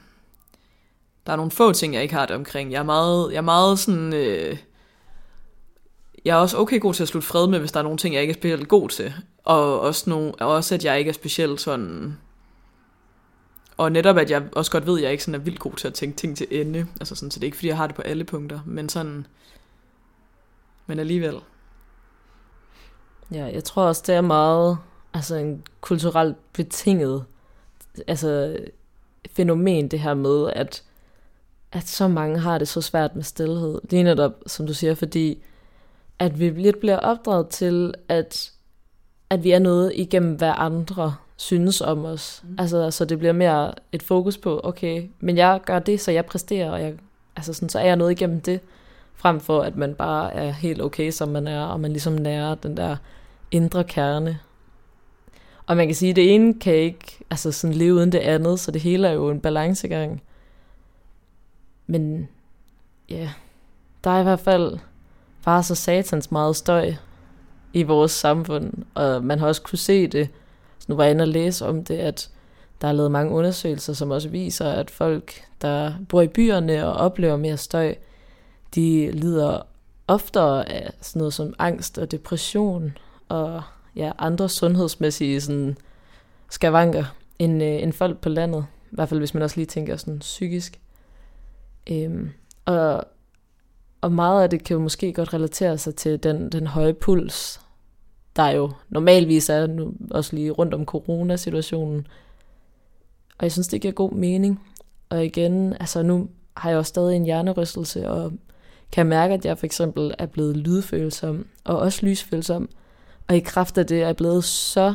[1.25, 2.71] Der er nogle få ting, jeg ikke har det omkring.
[2.71, 4.13] Jeg er meget, jeg er meget sådan...
[4.13, 4.57] Øh,
[6.25, 8.13] jeg er også okay god til at slutte fred med, hvis der er nogle ting,
[8.13, 9.13] jeg ikke er specielt god til.
[9.43, 12.17] Og også, nogle, også at jeg ikke er specielt sådan...
[13.77, 15.87] Og netop, at jeg også godt ved, at jeg ikke sådan er vildt god til
[15.87, 16.87] at tænke ting til ende.
[16.99, 18.59] Altså sådan, så det er ikke, fordi jeg har det på alle punkter.
[18.65, 19.27] Men sådan...
[20.87, 21.35] Men alligevel.
[23.31, 24.77] Ja, jeg tror også, det er meget
[25.13, 27.25] altså en kulturelt betinget
[28.07, 28.57] altså,
[29.31, 30.83] fænomen, det her med, at,
[31.71, 33.81] at så mange har det så svært med stillhed.
[33.91, 35.43] Det er netop, som du siger, fordi
[36.19, 38.51] at vi lidt bliver opdraget til, at,
[39.29, 42.43] at vi er noget igennem, hvad andre synes om os.
[42.43, 42.55] Mm.
[42.59, 46.25] Altså, så det bliver mere et fokus på, okay, men jeg gør det, så jeg
[46.25, 46.93] præsterer, og jeg,
[47.35, 48.59] altså sådan, så er jeg noget igennem det,
[49.13, 52.55] frem for at man bare er helt okay, som man er, og man ligesom nærer
[52.55, 52.95] den der
[53.51, 54.39] indre kerne.
[55.65, 58.59] Og man kan sige, at det ene kan ikke altså sådan leve uden det andet,
[58.59, 60.21] så det hele er jo en balancegang.
[61.87, 62.27] Men
[63.09, 63.29] ja,
[64.03, 64.77] der er i hvert fald
[65.45, 66.93] bare så satans meget støj
[67.73, 70.29] i vores samfund, og man har også kunne se det,
[70.79, 72.29] så nu var jeg inde og læse om det, at
[72.81, 76.93] der er lavet mange undersøgelser, som også viser, at folk, der bor i byerne og
[76.93, 77.95] oplever mere støj,
[78.75, 79.61] de lider
[80.07, 82.97] oftere af sådan noget som angst og depression
[83.29, 83.61] og
[83.95, 85.77] ja, andre sundhedsmæssige sådan,
[86.49, 87.05] skavanker
[87.39, 88.65] end, øh, end folk på landet.
[88.91, 90.79] I hvert fald hvis man også lige tænker sådan psykisk.
[91.89, 92.31] Øhm,
[92.65, 93.03] og,
[94.03, 97.61] og meget af det kan jo måske godt relatere sig til den, den høje puls,
[98.35, 102.07] der jo normalvis er nu også lige rundt om coronasituationen.
[103.37, 104.61] Og jeg synes, det giver god mening.
[105.09, 108.31] Og igen, altså nu har jeg jo stadig en hjernerystelse, og
[108.91, 112.69] kan mærke, at jeg for eksempel er blevet lydfølsom, og også lysfølsom.
[113.27, 114.93] Og i kraft af det er jeg blevet så,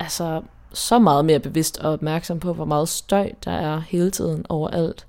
[0.00, 4.46] altså, så meget mere bevidst og opmærksom på, hvor meget støj der er hele tiden
[4.48, 5.06] overalt.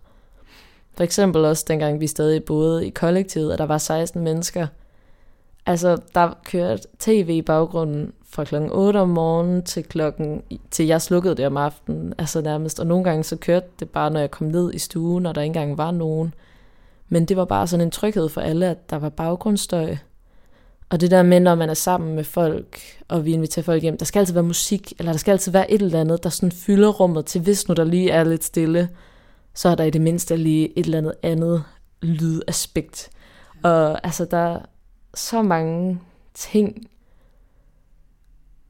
[0.98, 4.68] For eksempel også dengang vi stadig boede i kollektivet, og der var 16 mennesker.
[5.66, 11.02] Altså, der kørte tv i baggrunden fra klokken 8 om morgenen til klokken, til jeg
[11.02, 12.80] slukkede det om aftenen, altså nærmest.
[12.80, 15.42] Og nogle gange så kørte det bare, når jeg kom ned i stuen, og der
[15.42, 16.34] ikke engang var nogen.
[17.10, 19.96] Men det var bare sådan en tryghed for alle, at der var baggrundsstøj.
[20.90, 23.98] Og det der med, når man er sammen med folk, og vi inviterer folk hjem,
[23.98, 26.52] der skal altid være musik, eller der skal altid være et eller andet, der sådan
[26.52, 28.90] fylder rummet til, hvis nu der lige er lidt stille,
[29.58, 31.63] så er der i det mindste lige et eller andet andet
[32.02, 33.10] lydaspekt.
[33.63, 34.60] Og altså, der er
[35.13, 36.02] så mange
[36.34, 36.88] ting.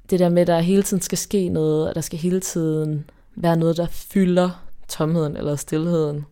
[0.09, 3.09] Det der med, at der hele tiden skal ske noget, og der skal hele tiden
[3.35, 6.25] være noget, der fylder tomheden eller stillheden.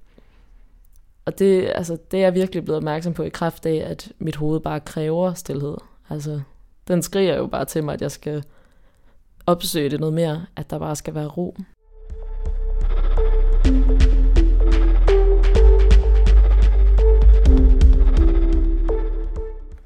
[1.26, 4.36] Og det, altså, det er jeg virkelig blevet opmærksom på i kraft af, at mit
[4.36, 5.78] hoved bare kræver stillhed.
[6.10, 6.42] Altså,
[6.88, 8.44] den skriger jo bare til mig, at jeg skal
[9.46, 11.58] opsøge det noget mere, at der bare skal være ro.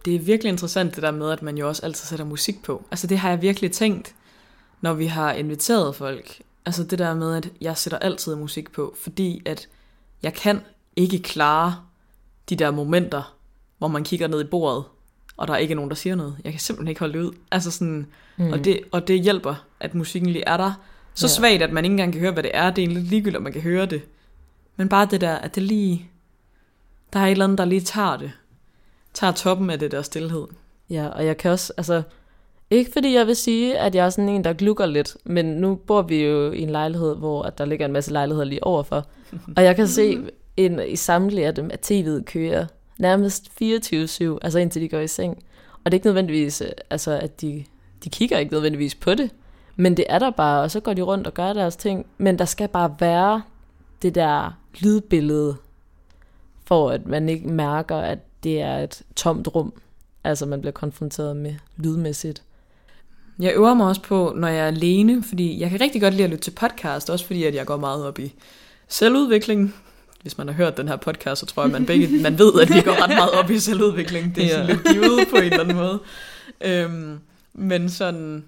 [0.06, 2.86] Det er virkelig interessant det der med, at man jo også altid sætter musik på.
[2.92, 4.16] Altså det har jeg virkelig tænkt,
[4.82, 6.42] når vi har inviteret folk.
[6.66, 9.68] Altså det der med, at jeg sætter altid musik på, fordi at
[10.24, 10.62] jeg kan
[10.96, 11.76] ikke klare
[12.50, 13.36] de der momenter,
[13.78, 14.84] hvor man kigger ned i bordet,
[15.38, 16.38] og der er ikke nogen, der siger noget.
[16.44, 17.32] Jeg kan simpelthen ikke holde det ud.
[17.52, 18.08] Altså sådan,
[18.38, 18.52] mm.
[18.52, 20.74] og, det, og det hjælper, at musikken lige er der.
[21.14, 21.30] Så ja.
[21.30, 22.70] svagt, at man ikke engang kan høre, hvad det er.
[22.70, 24.02] Det er egentlig ligegyldigt, om man kan høre det.
[24.76, 26.10] Men bare det der, at det lige...
[27.14, 28.32] Der er et eller andet, der lige tager det.
[29.20, 30.48] Tager toppen af det der stillhed.
[30.90, 32.02] Ja, og jeg kan også, altså...
[32.72, 35.76] Ikke fordi jeg vil sige, at jeg er sådan en, der glukker lidt, men nu
[35.76, 39.06] bor vi jo i en lejlighed, hvor at der ligger en masse lejligheder lige overfor.
[39.58, 40.18] Og jeg kan se
[40.58, 42.66] ind i samtlige af dem, at tv'et kører
[42.98, 45.44] nærmest 24-7, altså indtil de går i seng.
[45.74, 47.66] Og det er ikke nødvendigvis, øh, altså at de,
[48.04, 49.32] de kigger ikke nødvendigvis på det,
[49.76, 52.06] men det er der bare, og så går de rundt og gør deres ting.
[52.18, 53.42] Men der skal bare være
[54.02, 55.56] det der lydbillede,
[56.66, 59.74] for at man ikke mærker, at det er et tomt rum.
[60.24, 62.44] Altså man bliver konfronteret med lydmæssigt.
[63.40, 66.24] Jeg øver mig også på, når jeg er alene, fordi jeg kan rigtig godt lide
[66.24, 68.34] at lytte til podcast, også fordi at jeg går meget op i
[68.88, 69.74] selvudvikling
[70.22, 72.70] hvis man har hørt den her podcast, så tror jeg, man begge man ved, at
[72.70, 74.36] vi går ret meget op i selvudvikling.
[74.36, 74.74] Det er sådan ja.
[74.74, 76.00] lidt givet på en eller anden måde.
[76.62, 77.20] Øhm,
[77.54, 78.46] men sådan...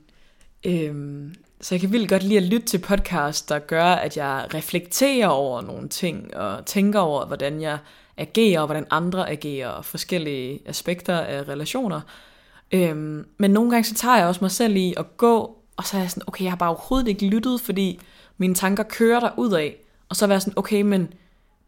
[0.65, 4.47] Øhm, så jeg kan vildt godt lide at lytte til podcast, der gør, at jeg
[4.53, 7.77] reflekterer over nogle ting, og tænker over, hvordan jeg
[8.21, 12.01] agerer, og hvordan andre agerer, og forskellige aspekter af relationer.
[12.71, 15.97] Øhm, men nogle gange så tager jeg også mig selv i at gå, og så
[15.97, 17.99] er jeg sådan, okay, jeg har bare overhovedet ikke lyttet, fordi
[18.37, 19.75] mine tanker kører der ud af.
[20.09, 21.13] Og så er jeg sådan, okay, men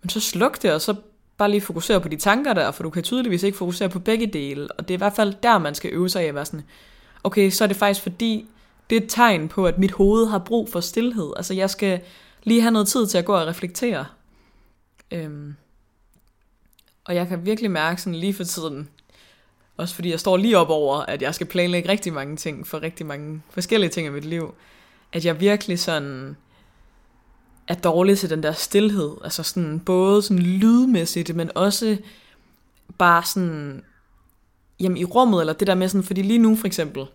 [0.04, 0.96] men så sluk det, og så
[1.38, 4.28] bare lige fokusere på de tanker der, for du kan tydeligvis ikke fokusere på begge
[4.28, 4.72] dele.
[4.72, 6.66] Og det er i hvert fald der, man skal øve sig i at være sådan,
[7.24, 8.48] okay, så er det faktisk fordi,
[8.90, 11.34] det er et tegn på, at mit hoved har brug for stillhed.
[11.36, 12.02] Altså jeg skal
[12.44, 14.06] lige have noget tid til at gå og reflektere.
[15.12, 15.56] Øhm,
[17.06, 18.90] og jeg kan virkelig mærke sådan lige for tiden,
[19.78, 22.82] også fordi jeg står lige op over, at jeg skal planlægge rigtig mange ting for
[22.82, 24.54] rigtig mange forskellige ting i mit liv,
[25.14, 26.38] at jeg virkelig sådan
[27.68, 31.98] er dårlig til den der stillhed, altså sådan både sådan lydmæssigt, men også
[32.98, 33.84] bare sådan
[34.80, 37.06] jamen i rummet, eller det der med sådan, fordi lige nu for eksempel,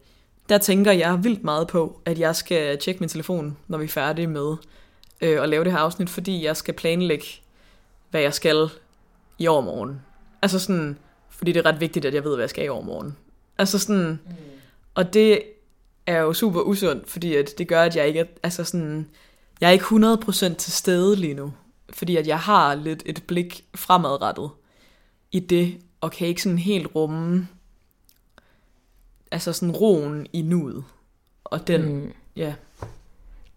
[0.49, 3.89] der tænker jeg vildt meget på, at jeg skal tjekke min telefon, når vi er
[3.89, 4.57] færdige med
[5.20, 7.26] øh, at lave det her afsnit, fordi jeg skal planlægge,
[8.11, 8.68] hvad jeg skal
[9.39, 10.01] i overmorgen.
[10.43, 13.16] Altså sådan, fordi det er ret vigtigt, at jeg ved, hvad jeg skal i overmorgen.
[13.59, 14.34] Altså sådan, mm.
[14.95, 15.43] og det
[16.07, 19.09] er jo super usundt, fordi at det gør, at jeg ikke er, altså sådan,
[19.61, 21.53] jeg er ikke 100% til stede lige nu,
[21.91, 24.51] fordi at jeg har lidt et blik fremadrettet
[25.32, 27.49] i det, og kan ikke sådan helt rumme,
[29.30, 30.84] altså sådan roen i nuet.
[31.45, 32.12] Og den, mm.
[32.36, 32.55] ja.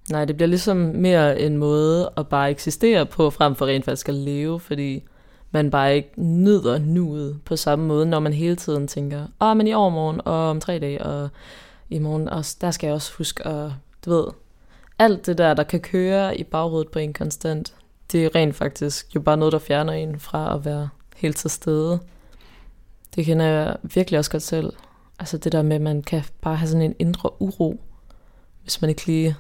[0.10, 4.10] Nej, det bliver ligesom mere en måde at bare eksistere på, frem for rent faktisk
[4.10, 5.04] at leve, fordi
[5.52, 9.58] man bare ikke nyder nuet på samme måde, når man hele tiden tænker, åh, oh,
[9.58, 11.30] men i overmorgen, og om tre dage, og
[11.90, 13.72] i morgen, og der skal jeg også huske at,
[14.06, 14.26] du ved,
[15.00, 17.74] alt det der, der kan køre i baghovedet på en konstant,
[18.12, 21.50] det er rent faktisk jo bare noget, der fjerner en fra at være helt til
[21.50, 22.00] stede.
[23.16, 24.74] Det kender jeg virkelig også godt selv.
[25.20, 27.82] Altså det der med, at man kan bare have sådan en indre uro,
[28.62, 29.36] hvis man ikke lige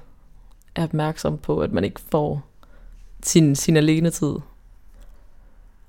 [0.75, 2.41] er opmærksom på, at man ikke får
[3.23, 4.35] sin, sin alene tid.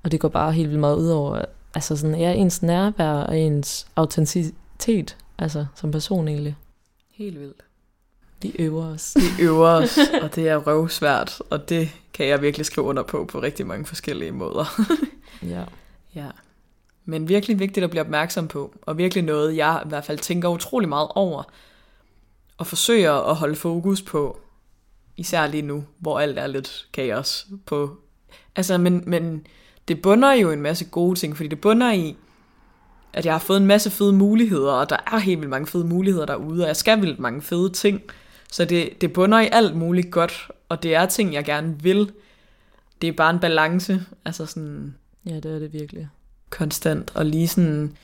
[0.03, 3.39] Og det går bare helt vildt meget ud over, altså sådan, ja, ens nærvær og
[3.39, 6.55] ens autenticitet, altså som person egentlig.
[7.11, 7.63] Helt vildt.
[8.41, 9.15] Vi øver os.
[9.15, 13.25] Vi øver os, og det er røvsvært, og det kan jeg virkelig skrive under på
[13.25, 14.81] på rigtig mange forskellige måder.
[15.53, 15.63] ja.
[16.15, 16.27] Ja.
[17.05, 20.49] Men virkelig vigtigt at blive opmærksom på, og virkelig noget, jeg i hvert fald tænker
[20.49, 21.43] utrolig meget over,
[22.57, 24.39] og forsøger at holde fokus på,
[25.17, 27.97] især lige nu, hvor alt er lidt kaos på.
[28.55, 29.47] Altså, men, men
[29.87, 32.15] det bunder jo en masse gode ting, fordi det bunder i,
[33.13, 35.85] at jeg har fået en masse fede muligheder, og der er helt vildt mange fede
[35.85, 38.01] muligheder derude, og jeg skal vildt mange fede ting.
[38.51, 42.11] Så det, det bunder i alt muligt godt, og det er ting, jeg gerne vil.
[43.01, 44.95] Det er bare en balance, altså sådan...
[45.25, 46.09] Ja, det er det virkelig.
[46.49, 47.97] Konstant, og lige sådan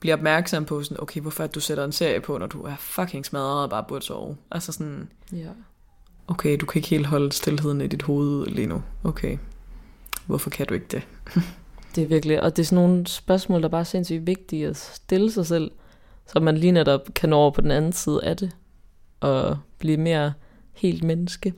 [0.00, 3.26] blive opmærksom på sådan, okay, hvorfor du sætter en serie på, når du er fucking
[3.26, 4.36] smadret og bare burde sove.
[4.50, 5.48] Altså sådan, ja.
[6.28, 8.82] okay, du kan ikke helt holde stillheden i dit hoved lige nu.
[9.04, 9.38] Okay,
[10.30, 11.02] hvorfor kan du ikke det?
[11.94, 14.76] det er virkelig, og det er sådan nogle spørgsmål, der bare er sindssygt vigtige at
[14.76, 15.70] stille sig selv,
[16.26, 18.56] så man lige netop kan nå over på den anden side af det,
[19.20, 20.32] og blive mere
[20.72, 21.54] helt menneske.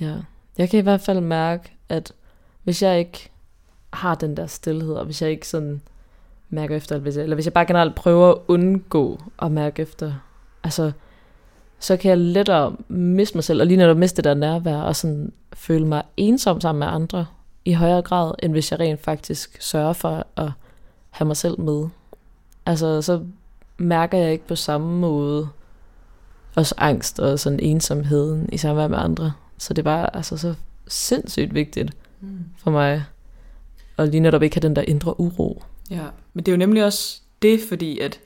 [0.00, 0.16] Ja.
[0.58, 2.12] Jeg kan i hvert fald mærke, at
[2.62, 3.30] hvis jeg ikke
[3.92, 5.82] har den der stillhed, og hvis jeg ikke sådan
[6.50, 9.82] mærker efter, eller hvis jeg, eller hvis jeg bare generelt prøver at undgå at mærke
[9.82, 10.14] efter,
[10.64, 10.92] altså,
[11.82, 14.96] så kan jeg lettere miste mig selv, og lige når du mister der nærvær, og
[14.96, 17.26] sådan føle mig ensom sammen med andre,
[17.64, 20.50] i højere grad, end hvis jeg rent faktisk sørger for at
[21.10, 21.88] have mig selv med.
[22.66, 23.20] Altså, så
[23.78, 25.48] mærker jeg ikke på samme måde
[26.54, 29.32] også angst og sådan ensomheden i samvær med andre.
[29.58, 30.54] Så det var altså så
[30.88, 32.38] sindssygt vigtigt mm.
[32.58, 33.04] for mig,
[33.98, 35.62] at lige netop ikke have den der indre uro.
[35.90, 36.04] Ja,
[36.34, 38.20] men det er jo nemlig også det, fordi at,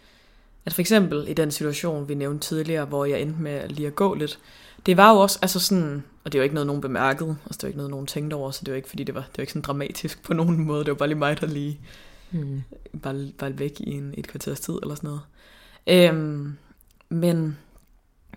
[0.67, 3.97] at for eksempel i den situation, vi nævnte tidligere, hvor jeg endte med lige at
[3.97, 4.39] gå lidt,
[4.87, 7.63] det var jo også, altså sådan, og det var ikke noget, nogen bemærkede, altså det
[7.63, 9.43] var ikke noget, nogen tænkte over, så det var ikke, fordi det var, det var
[9.43, 11.81] ikke sådan dramatisk på nogen måde, det var bare lige mig, der lige
[12.31, 12.63] mm.
[13.03, 15.21] bare, bare væk i en, et kvarters tid, eller sådan noget.
[15.87, 16.57] Øhm,
[17.09, 17.59] men,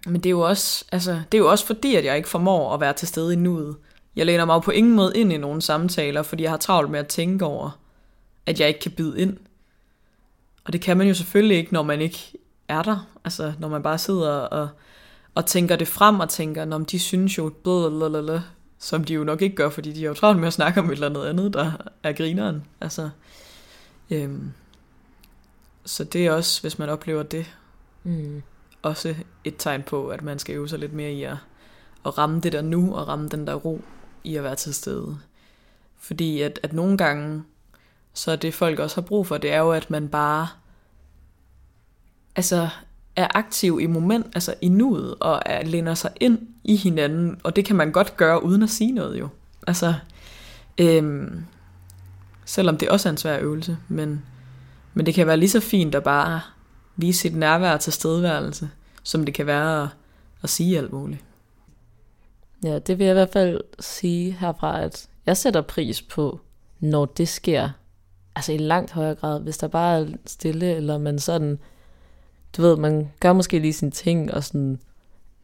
[0.06, 2.74] men det er jo også, altså, det er jo også fordi, at jeg ikke formår
[2.74, 3.76] at være til stede i nuet.
[4.16, 6.92] Jeg læner mig jo på ingen måde ind i nogle samtaler, fordi jeg har travlt
[6.92, 7.80] med at tænke over,
[8.46, 9.38] at jeg ikke kan byde ind.
[10.70, 12.34] Og det kan man jo selvfølgelig ikke, når man ikke
[12.68, 13.08] er der.
[13.26, 14.70] Altså, når man bare sidder og,
[15.36, 18.42] og tænker det frem og tænker, når de synes jo, blablabla,
[18.80, 20.86] som de jo nok ikke gør, fordi de er jo travlt med at snakke om
[20.86, 21.72] et eller andet andet, der
[22.04, 22.64] er grineren.
[22.82, 23.10] Altså,
[24.10, 24.52] øhm,
[25.86, 27.46] så det er også, hvis man oplever det,
[28.04, 28.44] mm.
[28.82, 31.38] også et tegn på, at man skal øve sig lidt mere i at,
[32.06, 33.82] at ramme det der nu, og ramme den der ro
[34.24, 35.18] i at være til stede.
[35.98, 37.44] Fordi at, at nogle gange,
[38.14, 40.48] så det folk også har brug for, det er jo, at man bare
[42.40, 42.70] altså
[43.16, 47.56] er aktiv i moment, altså i nuet, og er, læner sig ind i hinanden, og
[47.56, 49.28] det kan man godt gøre uden at sige noget jo.
[49.68, 49.94] Altså,
[50.78, 51.44] øhm,
[52.46, 54.26] selvom det også er en svær øvelse, men,
[54.94, 56.42] men det kan være lige så fint at bare
[56.96, 58.70] vise sit nærvær til stedværelse,
[59.04, 59.90] som det kan være at,
[60.44, 61.24] at sige alt muligt.
[62.64, 66.40] Ja, det vil jeg i hvert fald sige herfra, at jeg sætter pris på,
[66.80, 67.70] når det sker.
[68.36, 71.60] Altså i langt højere grad, hvis der bare er stille, eller man sådan,
[72.58, 74.80] du ved, man gør måske lige sine ting, og sådan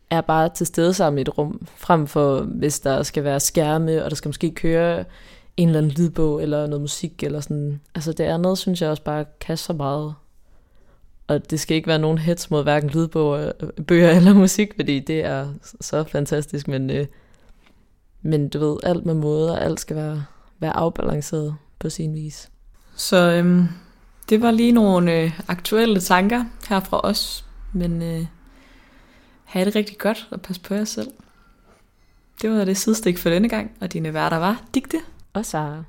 [0.10, 4.04] er bare til stede sammen i et rum, frem for hvis der skal være skærme,
[4.04, 5.06] og der skal måske køre
[5.58, 7.82] en eller anden lydbog eller noget musik eller sådan.
[7.96, 10.16] Altså det andet synes jeg også bare kan så meget.
[11.28, 15.00] Og det skal ikke være nogen hets mod hverken lydbøger øh, bøger eller musik, fordi
[15.00, 15.48] det er
[15.82, 17.06] så fantastisk, men, øh,
[18.22, 20.26] men du ved, alt med måde, og alt skal være,
[20.60, 22.50] være afbalanceret på sin vis.
[22.96, 23.68] Så øhm,
[24.30, 28.26] det var lige nogle øh, aktuelle tanker her fra os, men øh,
[29.44, 31.12] have det rigtig godt og pas på jer selv.
[32.42, 34.98] Det var det sidestik for denne gang, og dine værter var Digte
[35.34, 35.84] Og Sara.